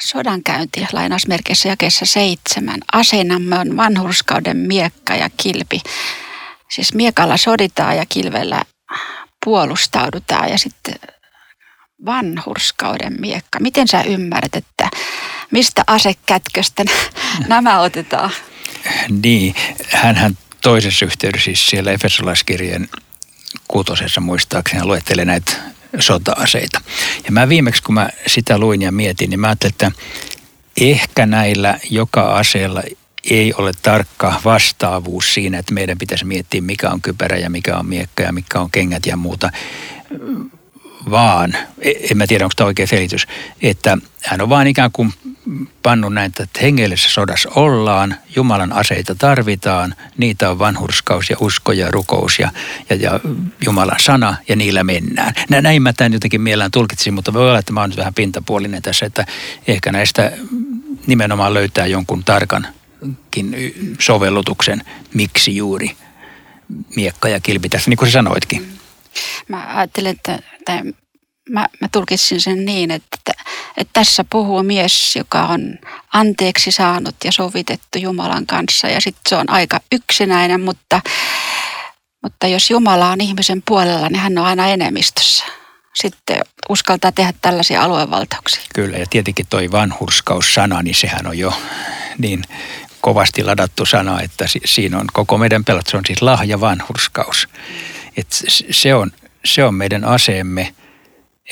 sodankäynti 0.00 0.86
lainausmerkissä 0.92 1.68
jakeessa 1.68 2.06
seitsemän. 2.06 2.80
Aseinamme 2.92 3.58
on 3.58 3.76
vanhurskauden 3.76 4.56
miekka 4.56 5.14
ja 5.14 5.30
kilpi. 5.36 5.80
Siis 6.70 6.94
miekalla 6.94 7.36
soditaan 7.36 7.96
ja 7.96 8.06
kilvellä 8.08 8.62
puolustaudutaan 9.44 10.50
ja 10.50 10.58
sitten 10.58 10.94
vanhurskauden 12.06 13.16
miekka. 13.20 13.60
Miten 13.60 13.88
sä 13.88 14.02
ymmärrät, 14.02 14.54
että 14.54 14.90
mistä 15.50 15.84
asekätköstä 15.86 16.84
nämä 17.48 17.80
otetaan? 17.80 18.30
Niin, 19.22 19.54
hän 19.88 20.38
toisessa 20.60 21.04
yhteydessä 21.04 21.44
siis 21.44 21.66
siellä 21.66 21.92
Efesolaiskirjeen 21.92 22.88
kuutosessa 23.68 24.20
muistaakseni 24.20 24.84
luettelee 24.84 25.24
näitä 25.24 25.52
sota-aseita. 25.98 26.80
Ja 27.24 27.32
mä 27.32 27.48
viimeksi 27.48 27.82
kun 27.82 27.94
mä 27.94 28.10
sitä 28.26 28.58
luin 28.58 28.82
ja 28.82 28.92
mietin, 28.92 29.30
niin 29.30 29.40
mä 29.40 29.46
ajattelin, 29.46 29.72
että 29.72 29.92
ehkä 30.80 31.26
näillä 31.26 31.78
joka 31.90 32.22
aseella 32.22 32.82
ei 33.30 33.54
ole 33.54 33.72
tarkka 33.82 34.40
vastaavuus 34.44 35.34
siinä, 35.34 35.58
että 35.58 35.74
meidän 35.74 35.98
pitäisi 35.98 36.24
miettiä, 36.24 36.60
mikä 36.60 36.90
on 36.90 37.00
kypärä 37.00 37.36
ja 37.36 37.50
mikä 37.50 37.76
on 37.76 37.86
miekka 37.86 38.22
ja 38.22 38.32
mikä 38.32 38.60
on 38.60 38.70
kengät 38.70 39.06
ja 39.06 39.16
muuta, 39.16 39.50
vaan, 41.10 41.56
e, 41.80 41.92
en 42.10 42.16
mä 42.16 42.26
tiedä 42.26 42.44
onko 42.44 42.54
tämä 42.56 42.66
oikea 42.66 42.86
selitys, 42.86 43.26
että 43.62 43.98
hän 44.22 44.40
on 44.40 44.48
vaan 44.48 44.66
ikään 44.66 44.90
kuin 44.92 45.12
pannut 45.82 46.14
näin, 46.14 46.26
että 46.26 46.60
hengellisessä 46.62 47.10
sodassa 47.10 47.48
ollaan, 47.54 48.16
Jumalan 48.36 48.72
aseita 48.72 49.14
tarvitaan, 49.14 49.94
niitä 50.16 50.50
on 50.50 50.58
vanhurskaus 50.58 51.30
ja 51.30 51.36
usko 51.40 51.72
ja 51.72 51.90
rukous 51.90 52.38
ja, 52.38 52.50
ja, 52.90 52.96
ja 52.96 53.20
Jumalan 53.64 54.00
sana 54.00 54.36
ja 54.48 54.56
niillä 54.56 54.84
mennään. 54.84 55.34
Näin 55.48 55.82
mä 55.82 55.92
tämän 55.92 56.12
jotenkin 56.12 56.40
mielellään 56.40 56.70
tulkitsin, 56.70 57.14
mutta 57.14 57.32
voi 57.32 57.48
olla, 57.48 57.58
että 57.58 57.72
mä 57.72 57.80
oon 57.80 57.90
nyt 57.90 57.98
vähän 57.98 58.14
pintapuolinen 58.14 58.82
tässä, 58.82 59.06
että 59.06 59.26
ehkä 59.66 59.92
näistä 59.92 60.32
nimenomaan 61.06 61.54
löytää 61.54 61.86
jonkun 61.86 62.24
tarkan 62.24 62.66
sovellutuksen, 64.00 64.82
miksi 65.14 65.56
juuri 65.56 65.96
miekka 66.96 67.28
ja 67.28 67.40
kilpi 67.40 67.68
tässä, 67.68 67.90
niin 67.90 67.98
kuin 67.98 68.08
sä 68.08 68.12
sanoitkin. 68.12 68.78
Mä 69.48 69.76
ajattelen, 69.76 70.10
että 70.10 70.38
tai 70.64 70.82
mä, 71.50 71.66
mä 71.80 71.88
tulkitsin 71.92 72.40
sen 72.40 72.64
niin, 72.64 72.90
että, 72.90 73.32
että 73.80 73.92
tässä 73.92 74.24
puhuu 74.30 74.62
mies, 74.62 75.16
joka 75.16 75.42
on 75.42 75.78
anteeksi 76.12 76.72
saanut 76.72 77.16
ja 77.24 77.32
sovitettu 77.32 77.98
Jumalan 77.98 78.46
kanssa 78.46 78.88
ja 78.88 79.00
sitten 79.00 79.22
se 79.28 79.36
on 79.36 79.50
aika 79.50 79.80
yksinäinen, 79.92 80.60
mutta, 80.60 81.00
mutta 82.22 82.46
jos 82.46 82.70
Jumala 82.70 83.10
on 83.10 83.20
ihmisen 83.20 83.62
puolella, 83.66 84.08
niin 84.08 84.20
hän 84.20 84.38
on 84.38 84.46
aina 84.46 84.66
enemmistössä. 84.66 85.44
Sitten 85.94 86.40
uskaltaa 86.68 87.12
tehdä 87.12 87.32
tällaisia 87.42 87.82
aluevaltauksia. 87.82 88.62
Kyllä, 88.74 88.96
ja 88.96 89.06
tietenkin 89.10 89.46
toi 89.50 89.70
vanhurskaus-sana, 89.70 90.82
niin 90.82 90.94
sehän 90.94 91.26
on 91.26 91.38
jo 91.38 91.52
niin 92.18 92.44
kovasti 93.00 93.44
ladattu 93.44 93.86
sana, 93.86 94.20
että 94.20 94.46
siinä 94.64 94.98
on 94.98 95.06
koko 95.12 95.38
meidän 95.38 95.64
pelat, 95.64 95.86
se 95.86 95.96
on 95.96 96.06
siis 96.06 96.22
lahja 96.22 96.60
vanhurskaus. 96.60 97.48
Et 98.16 98.26
se, 98.70 98.94
on, 98.94 99.10
se 99.44 99.64
on 99.64 99.74
meidän 99.74 100.04
aseemme, 100.04 100.74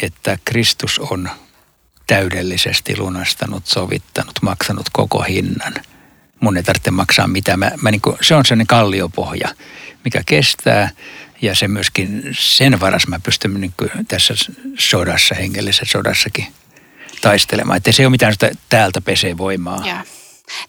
että 0.02 0.38
Kristus 0.44 0.98
on 0.98 1.30
täydellisesti 2.08 2.96
lunastanut, 2.96 3.66
sovittanut, 3.66 4.42
maksanut 4.42 4.86
koko 4.92 5.22
hinnan. 5.22 5.74
Mun 6.40 6.56
ei 6.56 6.62
tarvitse 6.62 6.90
maksaa 6.90 7.26
mitään. 7.26 7.58
Mä, 7.58 7.70
mä 7.82 7.90
niin 7.90 8.00
kuin, 8.00 8.16
se 8.20 8.34
on 8.34 8.44
sellainen 8.44 8.66
kalliopohja, 8.66 9.48
mikä 10.04 10.22
kestää 10.26 10.90
ja 11.42 11.54
se 11.54 11.68
myöskin 11.68 12.22
sen 12.38 12.80
varas 12.80 13.06
mä 13.06 13.20
pystyn 13.20 13.60
niin 13.60 13.74
kuin 13.76 13.90
tässä 14.08 14.34
sodassa, 14.78 15.34
hengellisessä 15.34 15.86
sodassakin 15.92 16.46
taistelemaan. 17.20 17.76
Että 17.76 17.92
se 17.92 18.02
ei 18.02 18.06
ole 18.06 18.10
mitään 18.10 18.32
sitä 18.32 18.50
täältä 18.68 19.00
pesee 19.00 19.38
voimaa. 19.38 19.86
Ja. 19.86 20.04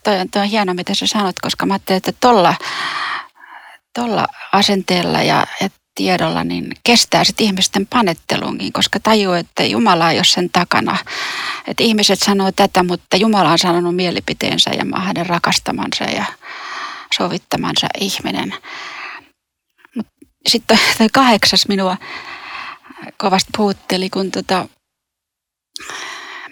Toi 0.04 0.20
on, 0.20 0.30
toi 0.30 0.42
on 0.42 0.48
hienoa, 0.48 0.74
mitä 0.74 0.94
sä 0.96 1.08
sanot, 1.08 1.36
koska 1.42 1.66
mä 1.66 1.74
ajattelin, 1.74 1.98
että 1.98 2.12
tuolla 3.94 4.28
asenteella 4.52 5.22
ja, 5.22 5.48
ja 5.62 5.70
tiedolla 6.00 6.44
niin 6.44 6.72
kestää 6.84 7.24
sitten 7.24 7.46
ihmisten 7.46 7.88
panettelunkin, 7.88 8.74
koska 8.74 9.00
tajuu, 9.00 9.34
että 9.34 9.64
Jumala 9.64 10.12
ei 10.12 10.18
ole 10.18 10.26
sen 10.26 10.50
takana. 10.50 10.98
Että 11.68 11.84
ihmiset 11.84 12.20
sanoo 12.20 12.52
tätä, 12.52 12.84
mutta 12.84 13.18
Jumala 13.18 13.52
on 13.52 13.60
sanonut 13.60 13.96
mielipiteensä 13.96 14.70
ja 14.70 14.86
mä 14.86 15.00
hänen 15.00 15.26
rakastamansa 15.26 16.04
ja 16.04 16.26
sovittamansa 17.18 17.88
ihminen. 18.00 18.54
Sitten 20.48 20.80
toi 20.98 21.08
kahdeksas 21.14 21.68
minua 21.68 21.98
kovasti 23.18 23.50
puhutteli, 23.58 24.10
kun 24.10 24.32
tota, 24.32 24.68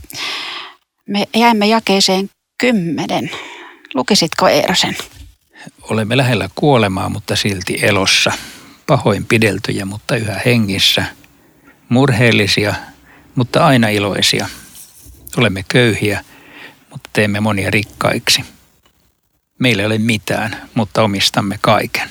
Me 1.09 1.27
jäämme 1.35 1.67
jakeeseen 1.67 2.29
kymmenen. 2.57 3.31
Lukisitko 3.93 4.47
Eerosen? 4.47 4.97
Olemme 5.81 6.17
lähellä 6.17 6.49
kuolemaa, 6.55 7.09
mutta 7.09 7.35
silti 7.35 7.77
elossa. 7.81 8.31
Pahoin 8.87 9.25
pideltyjä, 9.25 9.85
mutta 9.85 10.15
yhä 10.15 10.41
hengissä. 10.45 11.05
Murheellisia, 11.89 12.73
mutta 13.35 13.65
aina 13.65 13.87
iloisia. 13.87 14.49
Olemme 15.37 15.65
köyhiä, 15.67 16.23
mutta 16.89 17.09
teemme 17.13 17.39
monia 17.39 17.71
rikkaiksi. 17.71 18.45
Meillä 19.59 19.81
ei 19.81 19.87
ole 19.87 19.97
mitään, 19.97 20.69
mutta 20.73 21.03
omistamme 21.03 21.57
kaiken. 21.61 22.09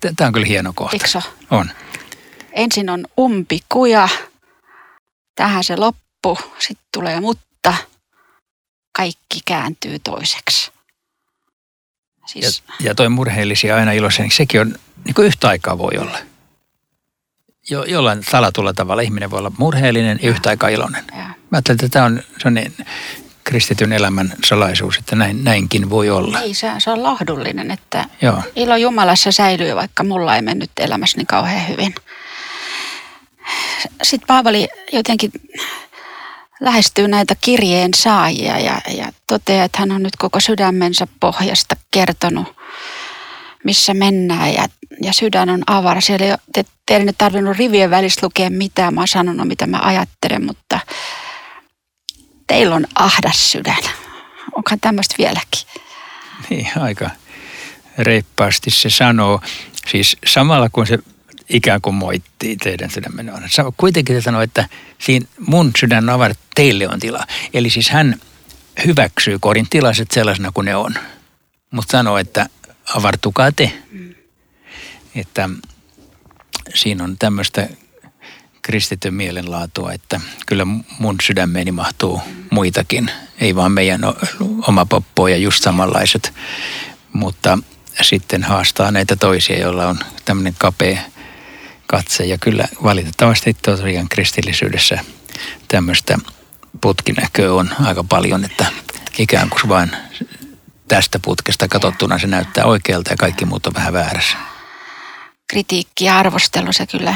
Tämä 0.00 0.26
on 0.26 0.32
kyllä 0.32 0.46
hieno 0.46 0.72
kohta. 0.74 0.96
Eikö 0.96 1.28
On. 1.50 1.70
Ensin 2.52 2.90
on 2.90 3.04
umpikuja, 3.18 4.08
tähän 5.34 5.64
se 5.64 5.76
loppu, 5.76 6.38
sitten 6.58 6.86
tulee 6.92 7.20
mutta, 7.20 7.74
kaikki 8.96 9.40
kääntyy 9.44 9.98
toiseksi. 9.98 10.72
Siis... 12.26 12.62
Ja, 12.68 12.74
ja 12.80 12.94
toi 12.94 13.08
murheellisia 13.08 13.76
aina 13.76 13.92
iloisia, 13.92 14.22
niin 14.22 14.32
sekin 14.32 14.60
on, 14.60 14.74
niin 15.04 15.14
kuin 15.14 15.26
yhtä 15.26 15.48
aikaa 15.48 15.78
voi 15.78 15.92
olla. 15.98 16.18
Jo, 17.70 17.84
jollain 17.84 18.24
salatulla 18.30 18.72
tavalla 18.72 19.02
ihminen 19.02 19.30
voi 19.30 19.38
olla 19.38 19.52
murheellinen 19.58 20.18
ja 20.22 20.30
yhtä 20.30 20.48
aikaa 20.48 20.68
iloinen. 20.68 21.04
Ja. 21.12 21.24
Mä 21.24 21.34
ajattelen, 21.52 21.74
että 21.74 21.88
tämä 21.88 22.04
on 22.04 22.22
sellainen 22.38 22.72
kristityn 23.44 23.92
elämän 23.92 24.32
salaisuus, 24.44 24.96
että 24.96 25.16
näin, 25.16 25.44
näinkin 25.44 25.90
voi 25.90 26.10
olla. 26.10 26.40
Ei, 26.40 26.54
se, 26.54 26.72
se 26.78 26.90
on 26.90 27.02
lohdullinen, 27.02 27.70
että 27.70 28.04
Joo. 28.22 28.42
ilo 28.56 28.76
Jumalassa 28.76 29.32
säilyy, 29.32 29.76
vaikka 29.76 30.04
mulla 30.04 30.36
ei 30.36 30.42
mennyt 30.42 30.70
elämässäni 30.80 31.24
kauhean 31.24 31.68
hyvin. 31.68 31.94
Sitten 34.02 34.26
Paavali 34.26 34.68
jotenkin 34.92 35.30
lähestyy 36.60 37.08
näitä 37.08 37.34
kirjeen 37.40 37.94
saajia 37.94 38.58
ja, 38.58 38.80
ja 38.88 39.12
toteaa, 39.26 39.64
että 39.64 39.78
hän 39.78 39.92
on 39.92 40.02
nyt 40.02 40.16
koko 40.16 40.40
sydämensä 40.40 41.06
pohjasta 41.20 41.76
kertonut, 41.90 42.56
missä 43.64 43.94
mennään 43.94 44.54
ja, 44.54 44.66
ja 45.02 45.12
sydän 45.12 45.50
on 45.50 45.62
avara. 45.66 46.00
Siellä 46.00 46.26
ei 46.26 46.32
ole, 46.32 46.38
te, 46.52 46.64
teidän 46.86 47.08
ei 47.08 47.14
tarvinnut 47.18 47.56
rivien 47.56 47.90
välissä 47.90 48.20
lukea 48.22 48.50
mitään, 48.50 48.94
mä 48.94 49.00
oon 49.00 49.08
sanonut 49.08 49.48
mitä 49.48 49.66
mä 49.66 49.78
ajattelen, 49.82 50.46
mutta 50.46 50.80
teillä 52.46 52.74
on 52.74 52.86
ahdas 52.94 53.50
sydän. 53.50 53.82
Onkohan 54.56 54.80
tämmöistä 54.80 55.14
vieläkin? 55.18 55.82
Niin, 56.50 56.68
aika 56.80 57.10
reippaasti 57.98 58.70
se 58.70 58.90
sanoo. 58.90 59.40
Siis 59.86 60.16
samalla 60.26 60.68
kun 60.68 60.86
se 60.86 60.98
ikään 61.48 61.80
kuin 61.80 61.94
moittii 61.94 62.56
teidän 62.56 62.90
sydämen 62.90 63.30
on. 63.30 63.42
Kuitenkin 63.76 64.16
se 64.16 64.20
sanoo, 64.20 64.42
että 64.42 64.68
siinä 64.98 65.26
mun 65.46 65.70
sydän 65.80 66.08
on 66.08 66.34
teille 66.54 66.88
on 66.88 67.00
tila. 67.00 67.24
Eli 67.54 67.70
siis 67.70 67.90
hän 67.90 68.20
hyväksyy 68.86 69.38
korintilaiset 69.38 70.10
sellaisena 70.10 70.52
kuin 70.54 70.64
ne 70.64 70.76
on. 70.76 70.94
Mutta 71.70 71.92
sanoo, 71.92 72.18
että 72.18 72.46
avartukaa 72.94 73.52
te. 73.52 73.72
Että 75.14 75.48
siinä 76.74 77.04
on 77.04 77.18
tämmöistä 77.18 77.68
kristityn 78.62 79.14
mielenlaatua, 79.14 79.92
että 79.92 80.20
kyllä 80.46 80.64
mun 80.98 81.16
sydämeeni 81.22 81.72
mahtuu 81.72 82.20
muitakin. 82.50 83.10
Ei 83.40 83.56
vaan 83.56 83.72
meidän 83.72 84.00
oma 84.68 84.86
poppo 84.86 85.28
ja 85.28 85.36
just 85.36 85.62
samanlaiset, 85.62 86.32
mutta 87.12 87.58
sitten 88.02 88.42
haastaa 88.42 88.90
näitä 88.90 89.16
toisia, 89.16 89.58
joilla 89.58 89.86
on 89.86 89.98
tämmöinen 90.24 90.54
kapea 90.58 91.00
katse. 91.88 92.24
Ja 92.24 92.38
kyllä 92.38 92.68
valitettavasti 92.82 93.56
tosiaan 93.62 94.08
kristillisyydessä 94.08 94.98
tämmöistä 95.68 96.18
putkinäköä 96.80 97.52
on 97.52 97.70
aika 97.84 98.04
paljon, 98.04 98.44
että 98.44 98.66
ikään 99.18 99.50
kuin 99.50 99.68
vain 99.68 99.90
tästä 100.88 101.18
putkesta 101.18 101.68
katsottuna 101.68 102.18
se 102.18 102.26
näyttää 102.26 102.64
oikealta 102.64 103.10
ja 103.10 103.16
kaikki 103.16 103.44
muut 103.44 103.66
on 103.66 103.74
vähän 103.74 103.92
väärässä. 103.92 104.36
Kritiikki 105.50 106.04
ja 106.04 106.18
arvostelu 106.18 106.72
se 106.72 106.86
kyllä 106.86 107.14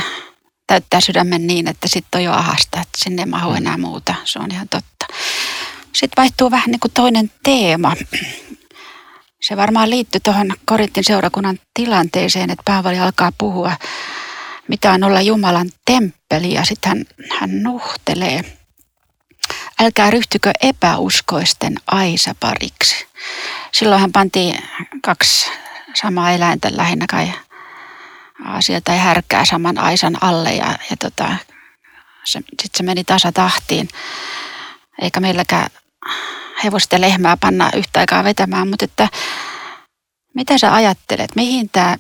täyttää 0.67 1.01
sydämen 1.01 1.47
niin, 1.47 1.69
että 1.69 1.89
sitten 1.89 2.19
on 2.19 2.25
jo 2.25 2.33
ahasta, 2.33 2.81
että 2.81 2.99
sinne 2.99 3.23
ei 3.23 3.27
mahu 3.27 3.51
mm. 3.51 3.57
enää 3.57 3.79
muuta. 3.79 4.15
Se 4.25 4.39
on 4.39 4.51
ihan 4.51 4.69
totta. 4.69 5.07
Sitten 5.93 6.23
vaihtuu 6.23 6.51
vähän 6.51 6.71
niin 6.71 6.81
kuin 6.81 6.93
toinen 6.93 7.31
teema. 7.43 7.97
Se 9.43 9.57
varmaan 9.57 9.91
liittyy 9.91 10.21
tuohon 10.21 10.55
Korintin 10.65 11.05
seurakunnan 11.05 11.59
tilanteeseen, 11.75 12.51
että 12.51 12.63
Paavali 12.65 12.99
alkaa 12.99 13.33
puhua 13.39 13.77
mitä 14.69 14.93
on 14.93 15.05
olla 15.05 15.21
Jumalan 15.21 15.71
temppeli 15.85 16.55
ja 16.55 16.65
sitten 16.65 16.89
hän, 16.89 17.05
hän 17.41 17.63
nuhtelee. 17.63 18.59
Älkää 19.81 20.11
ryhtykö 20.11 20.51
epäuskoisten 20.63 21.75
aisapariksi. 21.87 23.07
Silloin 23.73 24.01
hän 24.01 24.13
pantiin 24.13 24.59
kaksi 25.03 25.51
samaa 25.95 26.31
eläintä 26.31 26.71
lähinnä 26.73 27.07
kai 27.11 27.33
sieltä 28.61 28.93
ei 28.93 28.99
härkää 28.99 29.45
saman 29.45 29.79
aisan 29.79 30.19
alle 30.21 30.55
ja, 30.55 30.79
ja 30.91 30.97
tota, 30.99 31.37
sitten 32.25 32.71
se 32.77 32.83
meni 32.83 33.05
tasatahtiin. 33.05 33.89
Eikä 35.03 35.21
meilläkään 35.21 35.71
hevosta 36.65 37.01
lehmää 37.01 37.37
panna 37.37 37.71
yhtä 37.77 38.01
aikaa 38.01 38.25
vetämään, 38.25 38.69
mutta 38.69 38.85
että 38.85 39.09
mitä 40.35 40.59
sä 40.59 40.75
ajattelet, 40.75 41.37
mihin 41.37 41.69
tämä 41.69 41.97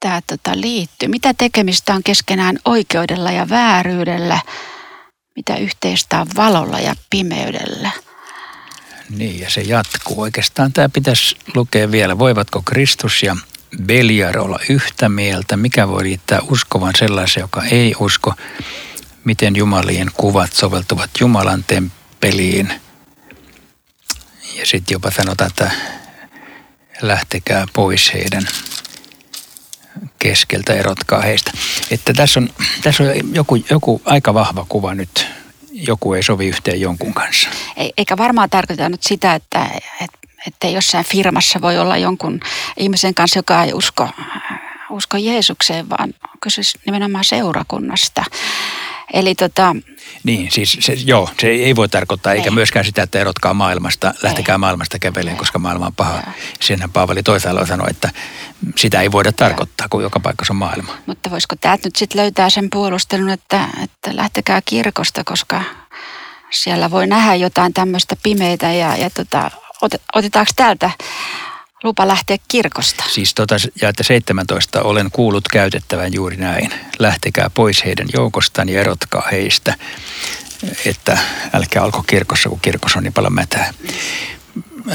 tämä 0.00 0.20
tota, 0.26 0.50
liittyy? 0.54 1.08
Mitä 1.08 1.34
tekemistä 1.34 1.94
on 1.94 2.02
keskenään 2.02 2.58
oikeudella 2.64 3.30
ja 3.30 3.48
vääryydellä? 3.48 4.40
Mitä 5.36 5.56
yhteistä 5.56 6.20
on 6.20 6.26
valolla 6.36 6.80
ja 6.80 6.94
pimeydellä? 7.10 7.90
Niin, 9.10 9.40
ja 9.40 9.50
se 9.50 9.60
jatkuu. 9.60 10.20
Oikeastaan 10.20 10.72
tämä 10.72 10.88
pitäisi 10.88 11.36
lukea 11.54 11.90
vielä. 11.90 12.18
Voivatko 12.18 12.62
Kristus 12.64 13.22
ja 13.22 13.36
Beliar 13.82 14.38
olla 14.38 14.58
yhtä 14.68 15.08
mieltä? 15.08 15.56
Mikä 15.56 15.88
voi 15.88 16.02
liittää 16.02 16.40
uskovan 16.50 16.92
sellaisen, 16.98 17.40
joka 17.40 17.64
ei 17.64 17.94
usko? 17.98 18.34
Miten 19.24 19.56
Jumalien 19.56 20.10
kuvat 20.14 20.52
soveltuvat 20.52 21.10
Jumalan 21.20 21.64
temppeliin? 21.64 22.72
Ja 24.56 24.66
sitten 24.66 24.94
jopa 24.94 25.10
sanotaan, 25.10 25.50
että 25.50 25.70
lähtekää 27.02 27.66
pois 27.72 28.12
heidän 28.14 28.48
keskeltä, 30.18 30.72
erotkaa 30.72 31.20
heistä. 31.20 31.50
Että 31.90 32.12
tässä 32.12 32.40
on, 32.40 32.50
tässä 32.82 33.02
on 33.02 33.34
joku, 33.34 33.56
joku 33.70 34.02
aika 34.04 34.34
vahva 34.34 34.66
kuva 34.68 34.94
nyt, 34.94 35.26
joku 35.72 36.14
ei 36.14 36.22
sovi 36.22 36.48
yhteen 36.48 36.80
jonkun 36.80 37.14
kanssa. 37.14 37.48
Eikä 37.96 38.16
varmaan 38.16 38.50
tarkoita 38.50 38.88
nyt 38.88 39.02
sitä, 39.02 39.34
että, 39.34 39.66
että, 40.00 40.18
että 40.46 40.68
jossain 40.68 41.04
firmassa 41.04 41.60
voi 41.60 41.78
olla 41.78 41.96
jonkun 41.96 42.40
ihmisen 42.76 43.14
kanssa, 43.14 43.38
joka 43.38 43.64
ei 43.64 43.72
usko, 43.74 44.08
usko 44.90 45.16
Jeesukseen, 45.16 45.90
vaan 45.90 46.14
kyse 46.40 46.62
nimenomaan 46.86 47.24
seurakunnasta. 47.24 48.24
Eli 49.12 49.34
tota, 49.34 49.76
niin, 50.24 50.50
siis 50.50 50.78
se, 50.80 50.92
joo, 50.92 51.28
se 51.40 51.46
ei 51.46 51.76
voi 51.76 51.88
tarkoittaa, 51.88 52.32
ei. 52.32 52.38
eikä 52.38 52.50
myöskään 52.50 52.84
sitä, 52.84 53.02
että 53.02 53.18
erotkaa 53.18 53.54
maailmasta, 53.54 54.14
lähtekää 54.22 54.54
ei. 54.54 54.58
maailmasta 54.58 54.98
käveleen, 54.98 55.36
koska 55.36 55.58
maailma 55.58 55.86
on 55.86 55.94
paha. 55.94 56.22
Senhän 56.60 56.90
Paavali 56.90 57.22
toisaalla 57.22 57.66
sanoi, 57.66 57.90
että 57.90 58.10
sitä 58.76 59.00
ei 59.00 59.12
voida 59.12 59.32
tarkoittaa, 59.32 59.88
kun 59.90 60.02
joka 60.02 60.20
paikassa 60.20 60.52
on 60.52 60.56
maailma. 60.56 60.96
Mutta 61.06 61.30
voisiko 61.30 61.56
täältä 61.60 61.86
nyt 61.86 61.96
sitten 61.96 62.20
löytää 62.20 62.50
sen 62.50 62.68
puolustelun, 62.70 63.30
että, 63.30 63.68
että 63.82 64.16
lähtekää 64.16 64.62
kirkosta, 64.64 65.22
koska 65.24 65.62
siellä 66.50 66.90
voi 66.90 67.06
nähdä 67.06 67.34
jotain 67.34 67.74
tämmöistä 67.74 68.16
pimeitä 68.22 68.72
ja, 68.72 68.96
ja 68.96 69.10
tota, 69.10 69.50
otetaanko 70.14 70.52
täältä 70.56 70.90
lupa 71.82 72.08
lähteä 72.08 72.36
kirkosta. 72.48 73.04
Siis 73.08 73.34
tota, 73.34 73.56
ja 73.82 73.88
että 73.88 74.02
17 74.02 74.82
olen 74.82 75.10
kuullut 75.12 75.48
käytettävän 75.48 76.12
juuri 76.12 76.36
näin. 76.36 76.72
Lähtekää 76.98 77.50
pois 77.54 77.84
heidän 77.84 78.08
joukostaan 78.12 78.68
ja 78.68 78.80
erotkaa 78.80 79.28
heistä, 79.32 79.74
että 80.86 81.18
älkää 81.52 81.82
alko 81.82 82.02
kirkossa, 82.02 82.48
kun 82.48 82.60
kirkossa 82.62 82.98
on 82.98 83.02
niin 83.02 83.12
paljon 83.12 83.34
mätää. 83.34 83.74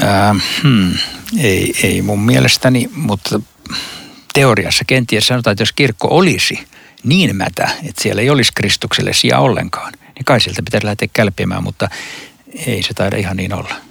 Äh, 0.02 0.36
hmm, 0.62 0.92
ei, 1.38 1.74
ei 1.82 2.02
mun 2.02 2.20
mielestäni, 2.22 2.90
mutta 2.94 3.40
teoriassa 4.32 4.84
kenties 4.84 5.26
sanotaan, 5.26 5.52
että 5.52 5.62
jos 5.62 5.72
kirkko 5.72 6.08
olisi 6.10 6.68
niin 7.04 7.36
mätä, 7.36 7.68
että 7.88 8.02
siellä 8.02 8.22
ei 8.22 8.30
olisi 8.30 8.52
Kristukselle 8.54 9.12
sijaa 9.12 9.40
ollenkaan, 9.40 9.92
niin 10.14 10.24
kai 10.24 10.40
sieltä 10.40 10.62
pitäisi 10.62 10.86
lähteä 10.86 11.08
kälpimään, 11.12 11.62
mutta 11.62 11.88
ei 12.66 12.82
se 12.82 12.94
taida 12.94 13.16
ihan 13.16 13.36
niin 13.36 13.52
olla. 13.54 13.87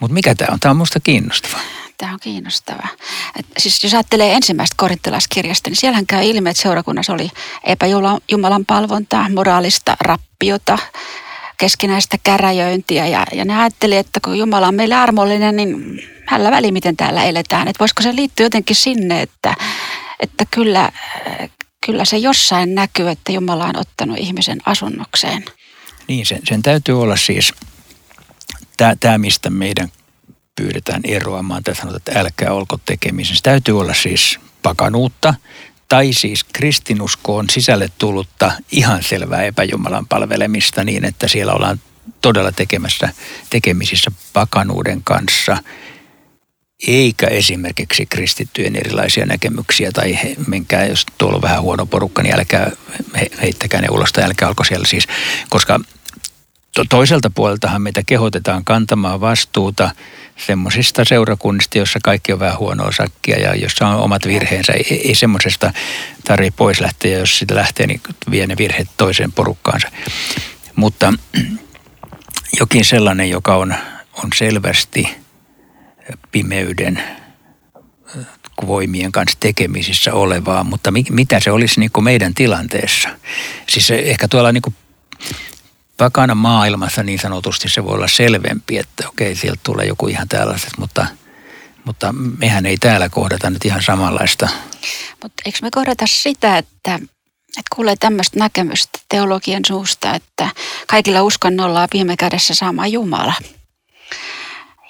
Mutta 0.00 0.14
mikä 0.14 0.34
tämä 0.34 0.52
on? 0.52 0.60
Tämä 0.60 0.70
on 0.70 0.76
minusta 0.76 1.00
kiinnostava. 1.00 1.58
Tämä 1.98 2.12
on 2.12 2.18
kiinnostava. 2.22 2.88
Et 3.38 3.46
siis 3.58 3.84
jos 3.84 3.94
ajattelee 3.94 4.32
ensimmäistä 4.32 4.74
korinttilaiskirjasta, 4.76 5.70
niin 5.70 5.76
siellähän 5.76 6.06
käy 6.06 6.24
ilmi, 6.24 6.50
että 6.50 6.62
seurakunnassa 6.62 7.12
oli 7.12 7.30
epäjumalan 7.64 8.64
palvontaa, 8.66 9.28
moraalista 9.28 9.96
rappiota, 10.00 10.78
keskinäistä 11.56 12.16
käräjöintiä. 12.22 13.06
Ja, 13.06 13.26
ja 13.32 13.44
ne 13.44 13.60
ajatteli, 13.60 13.96
että 13.96 14.20
kun 14.24 14.38
Jumala 14.38 14.68
on 14.68 14.74
meille 14.74 14.94
armollinen, 14.94 15.56
niin 15.56 16.00
hänellä 16.26 16.50
väli, 16.50 16.72
miten 16.72 16.96
täällä 16.96 17.24
eletään. 17.24 17.68
Että 17.68 17.80
voisiko 17.80 18.02
se 18.02 18.16
liittyä 18.16 18.46
jotenkin 18.46 18.76
sinne, 18.76 19.22
että, 19.22 19.54
että 20.20 20.44
kyllä, 20.50 20.92
kyllä 21.86 22.04
se 22.04 22.18
jossain 22.18 22.74
näkyy, 22.74 23.08
että 23.10 23.32
Jumala 23.32 23.64
on 23.64 23.76
ottanut 23.76 24.18
ihmisen 24.18 24.58
asunnokseen. 24.66 25.44
Niin, 26.08 26.26
sen, 26.26 26.40
sen 26.48 26.62
täytyy 26.62 27.02
olla 27.02 27.16
siis 27.16 27.52
tämä, 29.00 29.18
mistä 29.18 29.50
meidän 29.50 29.88
pyydetään 30.56 31.00
eroamaan, 31.04 31.62
tai 31.62 31.74
sanotaan, 31.74 31.96
että 31.96 32.20
älkää 32.20 32.52
olko 32.52 32.78
tekemisen. 32.84 33.36
Se 33.36 33.42
täytyy 33.42 33.80
olla 33.80 33.94
siis 33.94 34.38
pakanuutta, 34.62 35.34
tai 35.88 36.12
siis 36.12 36.44
kristinuskoon 36.44 37.50
sisälle 37.50 37.88
tullutta 37.98 38.52
ihan 38.72 39.02
selvää 39.02 39.42
epäjumalan 39.42 40.06
palvelemista 40.06 40.84
niin, 40.84 41.04
että 41.04 41.28
siellä 41.28 41.52
ollaan 41.52 41.80
todella 42.20 42.52
tekemässä, 42.52 43.08
tekemisissä 43.50 44.10
pakanuuden 44.32 45.02
kanssa, 45.04 45.56
eikä 46.86 47.26
esimerkiksi 47.26 48.06
kristittyjen 48.06 48.76
erilaisia 48.76 49.26
näkemyksiä 49.26 49.92
tai 49.92 50.14
he, 50.22 50.36
menkää, 50.46 50.86
jos 50.86 51.06
tuolla 51.18 51.36
on 51.36 51.42
vähän 51.42 51.62
huono 51.62 51.86
porukka, 51.86 52.22
niin 52.22 52.34
älkää 52.34 52.70
he, 53.20 53.26
heittäkää 53.42 53.80
ne 53.80 53.88
ulos 53.90 54.12
tai 54.12 54.24
älkää 54.24 54.48
alko 54.48 54.64
siellä 54.64 54.86
siis, 54.86 55.04
koska 55.48 55.80
to, 56.74 56.84
toiselta 56.88 57.30
puoleltahan 57.30 57.82
meitä 57.82 58.02
kehotetaan 58.06 58.64
kantamaan 58.64 59.20
vastuuta 59.20 59.90
semmoisista 60.46 61.04
seurakunnista, 61.04 61.78
jossa 61.78 61.98
kaikki 62.02 62.32
on 62.32 62.40
vähän 62.40 62.58
huonoa 62.58 62.92
sakkia 62.92 63.38
ja 63.38 63.54
jossa 63.54 63.86
on 63.86 63.96
omat 63.96 64.26
virheensä. 64.26 64.72
Ei, 64.72 65.08
ei 65.08 65.14
semmoisesta 65.14 65.72
tarvitse 66.24 66.56
pois 66.56 66.80
lähteä, 66.80 67.18
jos 67.18 67.38
sitä 67.38 67.54
lähtee, 67.54 67.86
niin 67.86 68.00
vie 68.30 68.46
ne 68.46 68.56
virheet 68.56 68.88
toiseen 68.96 69.32
porukkaansa. 69.32 69.88
Mutta 70.76 71.14
jokin 72.60 72.84
sellainen, 72.84 73.30
joka 73.30 73.56
on, 73.56 73.74
on 74.24 74.30
selvästi 74.34 75.08
pimeyden 76.32 77.02
voimien 78.66 79.12
kanssa 79.12 79.36
tekemisissä 79.40 80.14
olevaa, 80.14 80.64
mutta 80.64 80.90
mi, 80.90 81.04
mitä 81.10 81.40
se 81.40 81.50
olisi 81.50 81.80
niin 81.80 81.90
kuin 81.92 82.04
meidän 82.04 82.34
tilanteessa? 82.34 83.08
Siis 83.68 83.90
ehkä 83.90 84.28
tuolla 84.28 84.52
niin 84.52 84.62
kuin 84.62 84.74
pakana 85.98 86.34
maailmassa 86.34 87.02
niin 87.02 87.18
sanotusti 87.18 87.68
se 87.68 87.84
voi 87.84 87.94
olla 87.94 88.08
selvempi, 88.08 88.78
että 88.78 89.08
okei, 89.08 89.34
sieltä 89.34 89.60
tulee 89.62 89.86
joku 89.86 90.08
ihan 90.08 90.28
tällaiset, 90.28 90.78
mutta, 90.78 91.06
mutta 91.84 92.14
mehän 92.38 92.66
ei 92.66 92.76
täällä 92.76 93.08
kohdata 93.08 93.50
nyt 93.50 93.64
ihan 93.64 93.82
samanlaista. 93.82 94.48
Mutta 95.22 95.42
eikö 95.44 95.58
me 95.62 95.68
kohdata 95.70 96.04
sitä, 96.08 96.58
että, 96.58 96.94
että 96.94 97.76
kuulee 97.76 97.96
tämmöistä 97.96 98.38
näkemystä 98.38 98.98
teologian 99.08 99.62
suusta, 99.66 100.14
että 100.14 100.48
kaikilla 100.86 101.22
uskonnolla 101.22 101.82
on 101.82 101.88
viime 101.92 102.16
kädessä 102.16 102.54
sama 102.54 102.86
Jumala. 102.86 103.34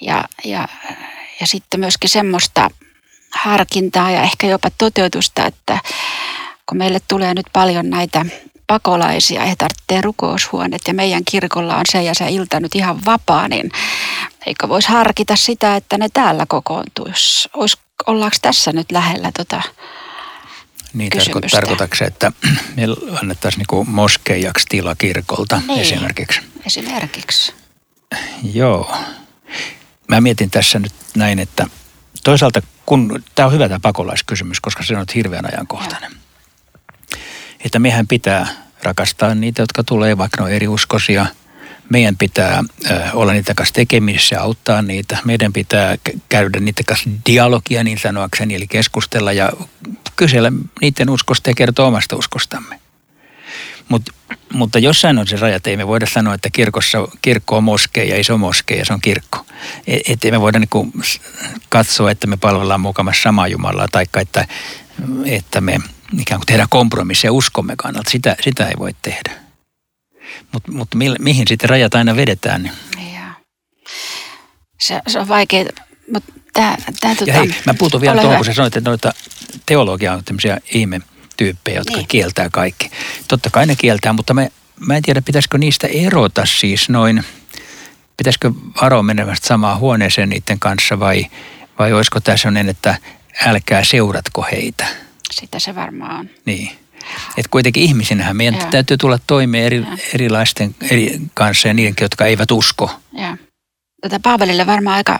Ja, 0.01 0.23
ja, 0.45 0.67
ja 1.39 1.47
sitten 1.47 1.79
myöskin 1.79 2.09
semmoista 2.09 2.69
harkintaa 3.31 4.11
ja 4.11 4.21
ehkä 4.21 4.47
jopa 4.47 4.69
toteutusta, 4.77 5.45
että 5.45 5.79
kun 6.65 6.77
meille 6.77 6.99
tulee 7.07 7.33
nyt 7.33 7.45
paljon 7.53 7.89
näitä 7.89 8.25
pakolaisia, 8.69 9.45
he 9.45 9.55
tarvitsee 9.55 10.01
rukoushuoneet 10.01 10.81
ja 10.87 10.93
meidän 10.93 11.25
kirkolla 11.31 11.75
on 11.75 11.85
se 11.91 12.03
ja 12.03 12.13
se 12.13 12.29
ilta 12.29 12.59
nyt 12.59 12.75
ihan 12.75 13.05
vapaa, 13.05 13.47
niin 13.47 13.71
eikö 14.45 14.69
voisi 14.69 14.87
harkita 14.87 15.35
sitä, 15.35 15.75
että 15.75 15.97
ne 15.97 16.09
täällä 16.13 16.45
kokoontuisi? 16.47 17.49
Olis, 17.53 17.77
ollaanko 18.07 18.37
tässä 18.41 18.71
nyt 18.71 18.91
lähellä 18.91 19.31
tota 19.37 19.61
niin, 20.93 21.11
tarko- 21.17 21.49
tarkoitatko 21.51 21.95
se, 21.95 22.05
että 22.05 22.31
me 22.75 22.83
annettaisiin 23.21 23.59
niinku 23.59 23.85
moskeijaksi 23.85 24.65
tila 24.69 24.95
kirkolta 24.95 25.61
niin, 25.67 25.81
esimerkiksi? 25.81 26.41
Esimerkiksi. 26.65 27.53
Joo. 28.53 28.97
Mä 30.07 30.21
mietin 30.21 30.49
tässä 30.49 30.79
nyt 30.79 30.93
näin, 31.15 31.39
että 31.39 31.67
toisaalta 32.23 32.61
kun, 32.85 33.23
tämä 33.35 33.45
on 33.45 33.53
hyvä 33.53 33.67
tämä 33.67 33.79
pakolaiskysymys, 33.79 34.59
koska 34.59 34.83
se 34.83 34.93
on 34.93 34.99
nyt 34.99 35.15
hirveän 35.15 35.45
ajankohtainen. 35.45 36.11
Joo 36.11 36.28
että 37.65 37.79
mehän 37.79 38.07
pitää 38.07 38.47
rakastaa 38.83 39.35
niitä, 39.35 39.61
jotka 39.61 39.83
tulee, 39.83 40.17
vaikka 40.17 40.41
ne 40.41 40.45
on 40.45 40.51
eri 40.51 40.67
uskosia. 40.67 41.25
Meidän 41.89 42.17
pitää 42.17 42.63
olla 43.13 43.33
niitä 43.33 43.53
kanssa 43.53 43.73
tekemisissä 43.73 44.35
ja 44.35 44.41
auttaa 44.41 44.81
niitä. 44.81 45.17
Meidän 45.25 45.53
pitää 45.53 45.95
käydä 46.29 46.59
niiden 46.59 46.85
kanssa 46.85 47.09
dialogia 47.25 47.83
niin 47.83 47.97
sanoakseni, 47.97 48.55
eli 48.55 48.67
keskustella 48.67 49.31
ja 49.31 49.51
kysellä 50.15 50.51
niiden 50.81 51.09
uskosta 51.09 51.49
ja 51.49 51.53
kertoa 51.55 51.87
omasta 51.87 52.15
uskostamme. 52.15 52.79
Mut, 53.89 54.09
mutta 54.53 54.79
jossain 54.79 55.19
on 55.19 55.27
se 55.27 55.35
raja, 55.35 55.55
että 55.55 55.69
ei 55.69 55.77
me 55.77 55.87
voida 55.87 56.05
sanoa, 56.05 56.33
että 56.33 56.49
kirkossa, 56.49 57.07
kirkko 57.21 57.57
on 57.57 57.63
moskeja, 57.63 58.15
ole 58.29 58.37
moskeja, 58.37 58.85
se 58.85 58.93
on 58.93 59.01
kirkko. 59.01 59.45
Että 59.87 60.27
ei 60.27 60.31
me 60.31 60.41
voida 60.41 60.59
niin 60.59 61.13
katsoa, 61.69 62.11
että 62.11 62.27
me 62.27 62.37
palvellaan 62.37 62.81
mukamassa 62.81 63.21
samaa 63.21 63.47
Jumalaa, 63.47 63.87
tai 63.91 64.05
että, 64.21 64.47
että 65.25 65.61
me 65.61 65.79
ikään 66.19 66.39
kuin 66.39 66.45
tehdä 66.45 66.67
kompromisseja 66.69 67.33
uskomme 67.33 67.73
kannalta. 67.77 68.09
Sitä, 68.09 68.35
sitä 68.41 68.67
ei 68.67 68.73
voi 68.79 68.95
tehdä. 69.01 69.31
Mutta 70.51 70.71
mut 70.71 70.87
mihin 71.19 71.47
sitten 71.47 71.69
rajat 71.69 71.95
aina 71.95 72.15
vedetään? 72.15 72.63
Niin. 72.63 73.19
Se, 74.79 75.01
se 75.07 75.19
on 75.19 75.27
vaikea, 75.27 75.65
mutta 76.13 76.33
tämä... 76.53 76.75
Tää, 76.99 77.15
tota, 77.15 77.31
ja 77.31 77.39
hei, 77.39 77.55
mä 77.65 77.73
puutun 77.73 78.01
vielä 78.01 78.21
tuohon, 78.21 78.37
kun 78.37 78.45
sä 78.45 78.53
sanoit, 78.53 78.77
että 78.77 78.89
noita 78.89 79.13
teologia 79.65 80.13
on 80.13 80.23
tämmöisiä 80.23 80.57
ihme 80.73 81.01
tyyppejä, 81.37 81.77
jotka 81.77 81.95
niin. 81.95 82.07
kieltää 82.07 82.49
kaikki. 82.49 82.91
Totta 83.27 83.49
kai 83.49 83.65
ne 83.65 83.75
kieltää, 83.75 84.13
mutta 84.13 84.33
mä, 84.33 84.47
mä 84.79 84.95
en 84.95 85.03
tiedä, 85.03 85.21
pitäisikö 85.21 85.57
niistä 85.57 85.87
erota 85.87 86.45
siis 86.45 86.89
noin, 86.89 87.23
pitäisikö 88.17 88.51
varoa 88.81 89.03
menevästä 89.03 89.47
samaan 89.47 89.79
huoneeseen 89.79 90.29
niiden 90.29 90.59
kanssa 90.59 90.99
vai, 90.99 91.25
vai 91.79 91.93
olisiko 91.93 92.19
tässä 92.19 92.41
sellainen, 92.41 92.69
että 92.69 92.97
älkää 93.45 93.83
seuratko 93.83 94.47
heitä? 94.51 94.87
Sitä 95.31 95.59
se 95.59 95.75
varmaan 95.75 96.19
on. 96.19 96.29
Niin. 96.45 96.71
Et 97.37 97.47
kuitenkin 97.47 97.83
ihmisinähän 97.83 98.37
meidän 98.37 98.59
ja. 98.59 98.65
täytyy 98.65 98.97
tulla 98.97 99.19
toimeen 99.27 99.63
eri, 99.63 99.83
erilaisten 100.13 100.75
eri 100.81 101.19
kanssa 101.33 101.67
ja 101.67 101.73
niiden, 101.73 101.93
jotka 102.01 102.25
eivät 102.25 102.51
usko. 102.51 102.99
Ja. 103.13 103.37
Tätä 104.01 104.19
Paavelille 104.23 104.65
varmaan 104.65 104.95
aika, 104.95 105.19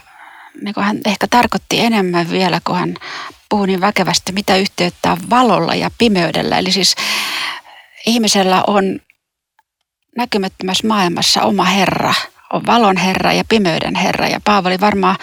niin 0.62 0.74
kuin 0.74 0.84
hän 0.84 1.00
ehkä 1.06 1.28
tarkoitti 1.30 1.80
enemmän 1.80 2.30
vielä, 2.30 2.62
kun 2.64 2.76
hän 2.76 2.96
puhui 3.50 3.68
niin 3.68 3.82
väkevästi, 3.82 4.32
mitä 4.32 4.56
yhteyttä 4.56 5.12
on 5.12 5.30
valolla 5.30 5.76
ja 5.76 5.92
pimeydellä. 5.98 6.60
Eli 6.60 6.72
siis 6.72 6.96
ihmisellä 8.06 8.64
on 8.68 9.00
näkymättömässä 10.18 10.88
maailmassa 10.88 11.42
oma 11.42 11.64
Herra, 11.64 12.14
on 12.54 12.66
valon 12.66 12.98
Herra 12.98 13.34
ja 13.34 13.44
pimeyden 13.50 13.96
Herra. 13.96 14.28
Ja 14.28 14.42
Paavali 14.44 14.80
varmaan 14.80 15.16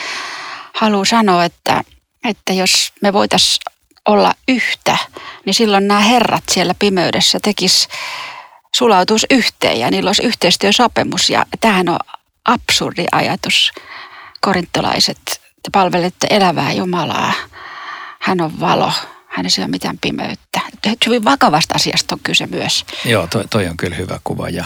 haluaa 0.75 1.05
sanoa, 1.05 1.44
että, 1.44 1.83
että 2.29 2.53
jos 2.53 2.92
me 3.03 3.12
voitaisiin 3.12 3.62
olla 4.07 4.35
yhtä, 4.49 4.97
niin 5.45 5.55
silloin 5.55 5.88
nämä 5.88 6.01
herrat 6.01 6.45
siellä 6.51 6.75
pimeydessä 6.79 7.38
tekis 7.42 7.88
sulautus 8.75 9.27
yhteen 9.31 9.81
ja 9.81 9.90
niillä 9.90 10.09
olisi 10.09 10.23
yhteistyösopimus. 10.23 11.31
Ja 11.31 11.47
tämähän 11.61 11.88
on 11.88 11.99
absurdi 12.45 13.05
ajatus. 13.12 13.73
Korintolaiset, 14.40 15.19
te 15.62 15.71
palvelette 15.73 16.27
elävää 16.31 16.73
Jumalaa. 16.73 17.33
Hän 18.21 18.40
on 18.40 18.61
valo. 18.61 18.92
Hänessä 19.27 19.62
ei 19.62 19.64
ole 19.64 19.71
mitään 19.71 19.99
pimeyttä. 20.01 20.61
Hyvin 21.07 21.25
vakavasta 21.25 21.75
asiasta 21.75 22.14
on 22.14 22.21
kyse 22.23 22.47
myös. 22.47 22.85
Joo, 23.05 23.27
toi, 23.27 23.45
toi 23.51 23.66
on 23.66 23.77
kyllä 23.77 23.97
hyvä 23.97 24.21
kuva 24.25 24.49
ja 24.49 24.64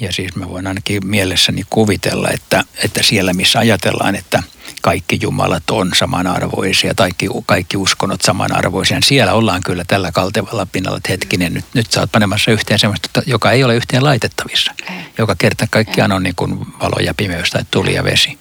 ja 0.00 0.12
siis 0.12 0.36
mä 0.36 0.48
voin 0.48 0.66
ainakin 0.66 1.06
mielessäni 1.06 1.62
kuvitella, 1.70 2.30
että, 2.30 2.64
että 2.84 3.02
siellä 3.02 3.32
missä 3.32 3.58
ajatellaan, 3.58 4.14
että 4.14 4.42
kaikki 4.82 5.18
jumalat 5.22 5.70
on 5.70 5.90
samanarvoisia, 5.94 6.94
kaikki, 6.94 7.28
kaikki 7.46 7.76
uskonnot 7.76 8.22
samanarvoisia, 8.22 8.98
siellä 9.04 9.32
ollaan 9.32 9.62
kyllä 9.62 9.84
tällä 9.84 10.12
kaltevalla 10.12 10.66
pinnalla, 10.66 10.96
että 10.96 11.12
hetkinen, 11.12 11.54
nyt, 11.54 11.64
nyt 11.74 11.92
sä 11.92 12.00
oot 12.00 12.12
panemassa 12.12 12.50
yhteen 12.50 12.78
sellaista, 12.78 13.22
joka 13.26 13.50
ei 13.50 13.64
ole 13.64 13.74
yhteen 13.76 14.04
laitettavissa. 14.04 14.74
Joka 15.18 15.34
kerta 15.38 15.66
kaikkiaan 15.70 16.12
on 16.12 16.22
niin 16.22 16.34
kuin 16.36 16.58
valo 16.80 17.00
ja 17.00 17.14
pimeys 17.14 17.50
tai 17.50 17.62
tuli 17.70 17.94
ja 17.94 18.04
vesi. 18.04 18.38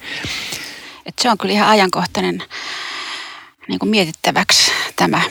Et 1.05 1.19
se 1.19 1.29
on 1.29 1.37
kyllä 1.37 1.53
ihan 1.53 1.69
ajankohtainen 1.69 2.43
niin 3.67 3.79
kuin 3.79 3.89
mietittäväksi 3.89 4.71
tämä 4.95 5.21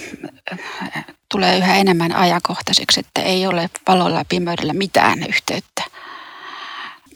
tulee 1.28 1.58
yhä 1.58 1.76
enemmän 1.76 2.12
ajankohtaiseksi, 2.12 3.00
että 3.00 3.22
ei 3.22 3.46
ole 3.46 3.70
valolla 3.88 4.18
ja 4.18 4.24
pimeydellä 4.28 4.72
mitään 4.72 5.18
yhteyttä 5.28 5.82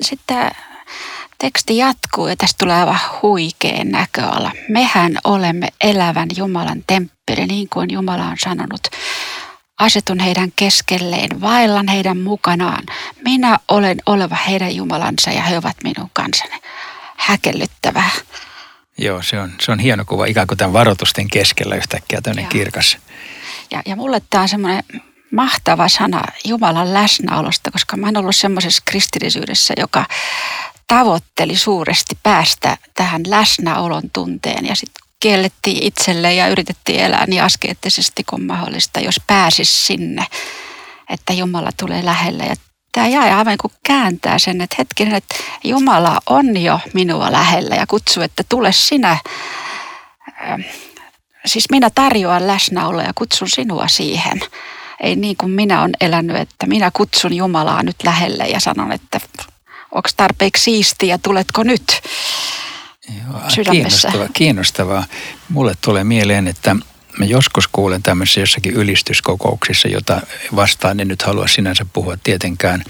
sitten 0.00 0.50
teksti 1.40 1.76
jatkuu 1.76 2.26
ja 2.26 2.36
tästä 2.36 2.58
tulee 2.58 2.76
aivan 2.76 3.00
huikea 3.22 3.84
näköala. 3.84 4.52
Mehän 4.68 5.18
olemme 5.24 5.68
elävän 5.80 6.28
Jumalan 6.36 6.84
temppeli, 6.86 7.46
niin 7.46 7.68
kuin 7.68 7.90
Jumala 7.90 8.24
on 8.24 8.36
sanonut. 8.38 8.80
Asetun 9.78 10.20
heidän 10.20 10.52
keskelleen, 10.56 11.40
vaellan 11.40 11.88
heidän 11.88 12.18
mukanaan. 12.18 12.84
Minä 13.24 13.58
olen 13.68 13.98
oleva 14.06 14.36
heidän 14.36 14.76
Jumalansa 14.76 15.30
ja 15.30 15.42
he 15.42 15.58
ovat 15.58 15.76
minun 15.84 16.10
kansani. 16.12 16.60
Häkellyttävää. 17.16 18.10
Joo, 18.98 19.22
se 19.22 19.40
on, 19.40 19.52
se 19.60 19.72
on 19.72 19.78
hieno 19.78 20.04
kuva, 20.04 20.26
ikään 20.26 20.46
kuin 20.46 20.58
tämän 20.58 20.72
varoitusten 20.72 21.28
keskellä 21.28 21.74
yhtäkkiä 21.74 22.20
tämmöinen 22.20 22.50
kirkas. 22.50 22.98
Ja, 23.70 23.82
ja 23.86 23.96
mulle 23.96 24.22
tämä 24.30 24.42
on 24.42 24.48
semmoinen 24.48 24.84
mahtava 25.32 25.88
sana 25.88 26.22
Jumalan 26.44 26.94
läsnäolosta, 26.94 27.70
koska 27.70 27.96
mä 27.96 28.06
oon 28.06 28.16
ollut 28.16 28.36
semmoisessa 28.36 28.82
kristillisyydessä, 28.84 29.74
joka 29.76 30.06
tavoitteli 30.90 31.56
suuresti 31.56 32.18
päästä 32.22 32.76
tähän 32.94 33.22
läsnäolon 33.26 34.02
tunteen 34.12 34.66
ja 34.66 34.74
sitten 34.74 35.02
kiellettiin 35.20 35.82
itselle 35.82 36.34
ja 36.34 36.48
yritettiin 36.48 37.00
elää 37.00 37.26
niin 37.26 37.42
askeettisesti 37.42 38.24
kuin 38.24 38.46
mahdollista, 38.46 39.00
jos 39.00 39.20
pääsis 39.26 39.86
sinne, 39.86 40.26
että 41.10 41.32
Jumala 41.32 41.70
tulee 41.76 42.04
lähelle. 42.04 42.44
Ja 42.44 42.54
tämä 42.92 43.06
jäi 43.06 43.30
aivan 43.30 43.58
kuin 43.60 43.72
kääntää 43.82 44.38
sen, 44.38 44.60
että 44.60 44.76
hetkinen, 44.78 45.14
että 45.14 45.34
Jumala 45.64 46.20
on 46.26 46.56
jo 46.56 46.80
minua 46.94 47.32
lähellä 47.32 47.74
ja 47.74 47.86
kutsuu, 47.86 48.22
että 48.22 48.42
tule 48.48 48.72
sinä. 48.72 49.18
Ähm, 50.42 50.60
siis 51.46 51.70
minä 51.70 51.90
tarjoan 51.94 52.46
läsnäoloa 52.46 53.02
ja 53.02 53.12
kutsun 53.14 53.48
sinua 53.48 53.88
siihen. 53.88 54.40
Ei 55.00 55.16
niin 55.16 55.36
kuin 55.36 55.50
minä 55.50 55.80
olen 55.80 55.96
elänyt, 56.00 56.36
että 56.36 56.66
minä 56.66 56.90
kutsun 56.92 57.36
Jumalaa 57.36 57.82
nyt 57.82 57.96
lähelle 58.04 58.44
ja 58.44 58.60
sanon, 58.60 58.92
että 58.92 59.20
onko 59.92 60.08
tarpeeksi 60.16 60.62
siistiä, 60.62 61.18
tuletko 61.18 61.62
nyt 61.62 62.00
Joo, 63.08 63.64
Kiinnostavaa, 63.70 64.28
kiinnostavaa. 64.32 65.04
Mulle 65.48 65.74
tulee 65.80 66.04
mieleen, 66.04 66.48
että 66.48 66.76
mä 67.18 67.24
joskus 67.24 67.68
kuulen 67.68 68.02
tämmöisissä 68.02 68.40
jossakin 68.40 68.74
ylistyskokouksissa, 68.74 69.88
jota 69.88 70.20
vastaan 70.56 71.00
en 71.00 71.08
nyt 71.08 71.22
halua 71.22 71.48
sinänsä 71.48 71.86
puhua 71.92 72.16
tietenkään, 72.22 72.84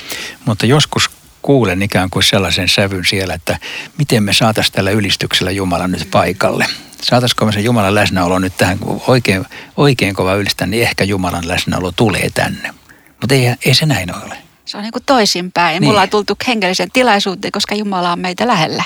mutta 0.44 0.66
joskus 0.66 1.10
kuulen 1.42 1.82
ikään 1.82 2.10
kuin 2.10 2.22
sellaisen 2.22 2.68
sävyn 2.68 3.04
siellä, 3.04 3.34
että 3.34 3.58
miten 3.98 4.22
me 4.22 4.32
saataisiin 4.32 4.74
tällä 4.74 4.90
ylistyksellä 4.90 5.50
Jumala 5.50 5.88
nyt 5.88 6.10
paikalle. 6.10 6.66
Saataisiko 7.02 7.46
me 7.46 7.52
se 7.52 7.60
Jumalan 7.60 7.94
läsnäolo 7.94 8.38
nyt 8.38 8.56
tähän, 8.56 8.78
kun 8.78 9.02
oikein, 9.06 9.46
oikein 9.76 10.14
kova 10.14 10.34
ylistä, 10.34 10.66
niin 10.66 10.82
ehkä 10.82 11.04
Jumalan 11.04 11.48
läsnäolo 11.48 11.92
tulee 11.92 12.30
tänne. 12.34 12.74
Mutta 13.20 13.34
ei, 13.34 13.54
ei 13.64 13.74
se 13.74 13.86
näin 13.86 14.14
ole. 14.14 14.49
Se 14.70 14.76
on 14.76 14.82
niin 14.82 14.92
kuin 14.92 15.04
toisinpäin. 15.04 15.80
Niin. 15.80 15.88
Mulla 15.88 16.02
on 16.02 16.10
tultu 16.10 16.36
hengellisen 16.46 16.90
tilaisuuteen, 16.92 17.52
koska 17.52 17.74
Jumala 17.74 18.12
on 18.12 18.18
meitä 18.20 18.46
lähellä. 18.46 18.84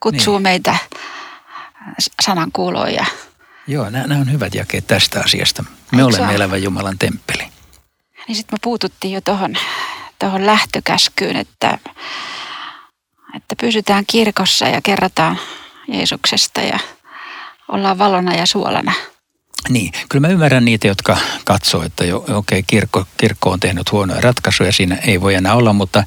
Kutsuu 0.00 0.34
niin. 0.34 0.42
meitä 0.42 0.76
sanankuuloon 2.22 2.94
ja 2.94 3.06
Joo, 3.66 3.90
nämä, 3.90 4.06
nämä 4.06 4.20
on 4.20 4.32
hyvät 4.32 4.54
jakeet 4.54 4.86
tästä 4.86 5.20
asiasta. 5.20 5.64
Me 5.92 6.02
Eikö 6.02 6.04
olemme 6.04 6.34
elävä 6.34 6.56
Jumalan 6.56 6.98
temppeli. 6.98 7.42
Niin 8.28 8.36
sitten 8.36 8.54
me 8.54 8.58
puututtiin 8.62 9.12
jo 9.12 9.20
tuohon 9.20 9.56
tohon 10.18 10.46
lähtökäskyyn, 10.46 11.36
että, 11.36 11.78
että 13.36 13.56
pysytään 13.60 14.04
kirkossa 14.06 14.68
ja 14.68 14.80
kerrotaan 14.82 15.38
Jeesuksesta 15.88 16.60
ja 16.60 16.78
ollaan 17.68 17.98
valona 17.98 18.34
ja 18.34 18.46
suolana. 18.46 18.92
Niin, 19.68 19.92
kyllä 20.08 20.26
mä 20.26 20.32
ymmärrän 20.32 20.64
niitä, 20.64 20.88
jotka 20.88 21.16
katsoo, 21.44 21.82
että 21.82 22.04
jo, 22.04 22.16
okei, 22.16 22.36
okay, 22.36 22.62
kirkko, 22.66 23.06
kirkko 23.16 23.50
on 23.50 23.60
tehnyt 23.60 23.92
huonoja 23.92 24.20
ratkaisuja, 24.20 24.72
siinä 24.72 24.96
ei 24.96 25.20
voi 25.20 25.34
enää 25.34 25.54
olla, 25.54 25.72
mutta 25.72 26.04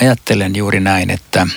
ajattelen 0.00 0.56
juuri 0.56 0.80
näin, 0.80 1.10
että– 1.10 1.46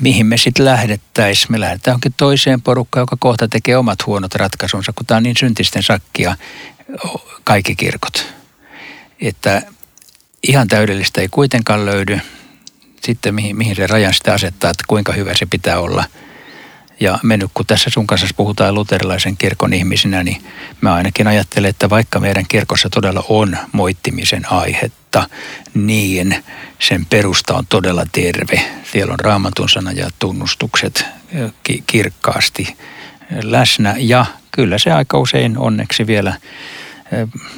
mihin 0.00 0.26
me 0.26 0.36
sitten 0.36 0.64
lähdettäisiin. 0.64 1.52
Me 1.52 1.60
lähdetään 1.60 1.92
johonkin 1.92 2.14
toiseen 2.16 2.62
porukkaan, 2.62 3.02
joka 3.02 3.16
kohta 3.20 3.48
tekee 3.48 3.76
omat 3.76 4.06
huonot 4.06 4.34
ratkaisunsa, 4.34 4.92
kun 4.92 5.06
tämä 5.06 5.16
on 5.16 5.22
niin 5.22 5.36
syntisten 5.38 5.82
sakkia 5.82 6.36
kaikki 7.44 7.76
kirkot. 7.76 8.26
Että 9.20 9.62
ihan 10.42 10.68
täydellistä 10.68 11.20
ei 11.20 11.28
kuitenkaan 11.28 11.86
löydy. 11.86 12.20
Sitten 13.04 13.34
mihin, 13.34 13.56
mihin 13.56 13.76
se 13.76 13.86
rajan 13.86 14.14
sitten 14.14 14.34
asettaa, 14.34 14.70
että 14.70 14.84
kuinka 14.88 15.12
hyvä 15.12 15.34
se 15.34 15.46
pitää 15.46 15.80
olla– 15.80 16.04
ja 17.00 17.18
me 17.22 17.36
nyt 17.36 17.50
kun 17.54 17.66
tässä 17.66 17.90
sun 17.90 18.06
kanssa 18.06 18.26
puhutaan 18.36 18.74
luterilaisen 18.74 19.36
kirkon 19.36 19.72
ihmisinä, 19.72 20.22
niin 20.22 20.42
mä 20.80 20.94
ainakin 20.94 21.26
ajattelen, 21.26 21.70
että 21.70 21.90
vaikka 21.90 22.20
meidän 22.20 22.44
kirkossa 22.48 22.90
todella 22.90 23.24
on 23.28 23.56
moittimisen 23.72 24.52
aihetta, 24.52 25.28
niin 25.74 26.44
sen 26.78 27.06
perusta 27.06 27.54
on 27.54 27.66
todella 27.68 28.06
terve. 28.12 28.62
Siellä 28.92 29.12
on 29.12 29.20
raamatun 29.20 29.68
sana 29.68 29.92
ja 29.92 30.10
tunnustukset 30.18 31.04
kirkkaasti 31.86 32.76
läsnä 33.42 33.94
ja 33.98 34.26
kyllä 34.50 34.78
se 34.78 34.92
aika 34.92 35.18
usein 35.18 35.58
onneksi 35.58 36.06
vielä 36.06 36.34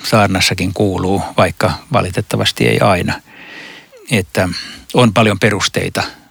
saarnassakin 0.02 0.74
kuuluu, 0.74 1.22
vaikka 1.36 1.72
valitettavasti 1.92 2.68
ei 2.68 2.80
aina. 2.80 3.20
Että 4.10 4.48
on 4.94 5.12
paljon 5.14 5.38
perusteita– 5.38 6.02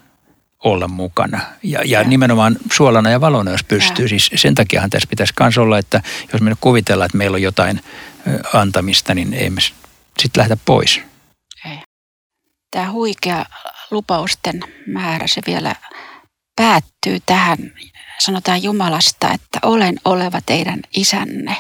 olla 0.63 0.87
mukana. 0.87 1.41
Ja, 1.63 1.79
ja 1.85 2.03
nimenomaan 2.03 2.57
suolana 2.71 3.09
ja 3.09 3.21
valona, 3.21 3.51
jos 3.51 3.63
pystyy. 3.63 4.05
Ja. 4.05 4.09
Siis 4.09 4.29
sen 4.35 4.55
takiahan 4.55 4.89
tässä 4.89 5.07
pitäisi 5.09 5.33
myös 5.39 5.57
olla, 5.57 5.77
että 5.77 6.01
jos 6.33 6.41
me 6.41 6.49
nyt 6.49 6.59
kuvitellaan, 6.61 7.05
että 7.05 7.17
meillä 7.17 7.35
on 7.35 7.41
jotain 7.41 7.81
antamista, 8.53 9.13
niin 9.13 9.33
ei 9.33 9.49
me 9.49 9.61
sitten 9.61 10.41
lähdetä 10.41 10.61
pois. 10.65 11.01
Ei. 11.65 11.77
Tämä 12.71 12.91
huikea 12.91 13.45
lupausten 13.91 14.59
määrä, 14.87 15.27
se 15.27 15.41
vielä 15.47 15.75
päättyy 16.55 17.19
tähän, 17.25 17.57
sanotaan 18.19 18.63
Jumalasta, 18.63 19.31
että 19.31 19.59
olen 19.61 19.95
oleva 20.05 20.41
teidän 20.45 20.79
isänne. 20.95 21.57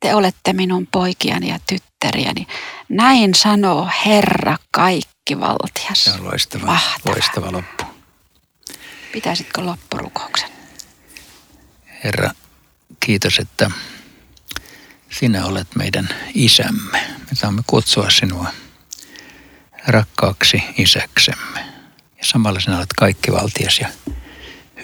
Te 0.00 0.14
olette 0.14 0.52
minun 0.52 0.86
poikiani 0.86 1.48
ja 1.48 1.58
tyttäriäni. 1.66 2.46
Näin 2.88 3.34
sanoo 3.34 3.88
Herra 4.06 4.56
kaikkivaltias. 4.70 6.04
Se 6.04 6.10
on 6.10 6.24
loistava, 6.24 6.78
loistava 7.06 7.52
loppu. 7.52 7.93
Pitäisitkö 9.14 9.64
loppurukouksen? 9.64 10.50
Herra, 12.04 12.30
kiitos, 13.00 13.38
että 13.38 13.70
sinä 15.10 15.46
olet 15.46 15.76
meidän 15.76 16.08
isämme. 16.34 16.98
Me 16.98 17.34
saamme 17.34 17.62
kutsua 17.66 18.10
sinua 18.10 18.48
rakkaaksi 19.86 20.62
isäksemme. 20.78 21.60
Ja 22.18 22.24
samalla 22.24 22.60
sinä 22.60 22.76
olet 22.76 22.92
kaikkivaltias 22.96 23.78
ja 23.78 23.88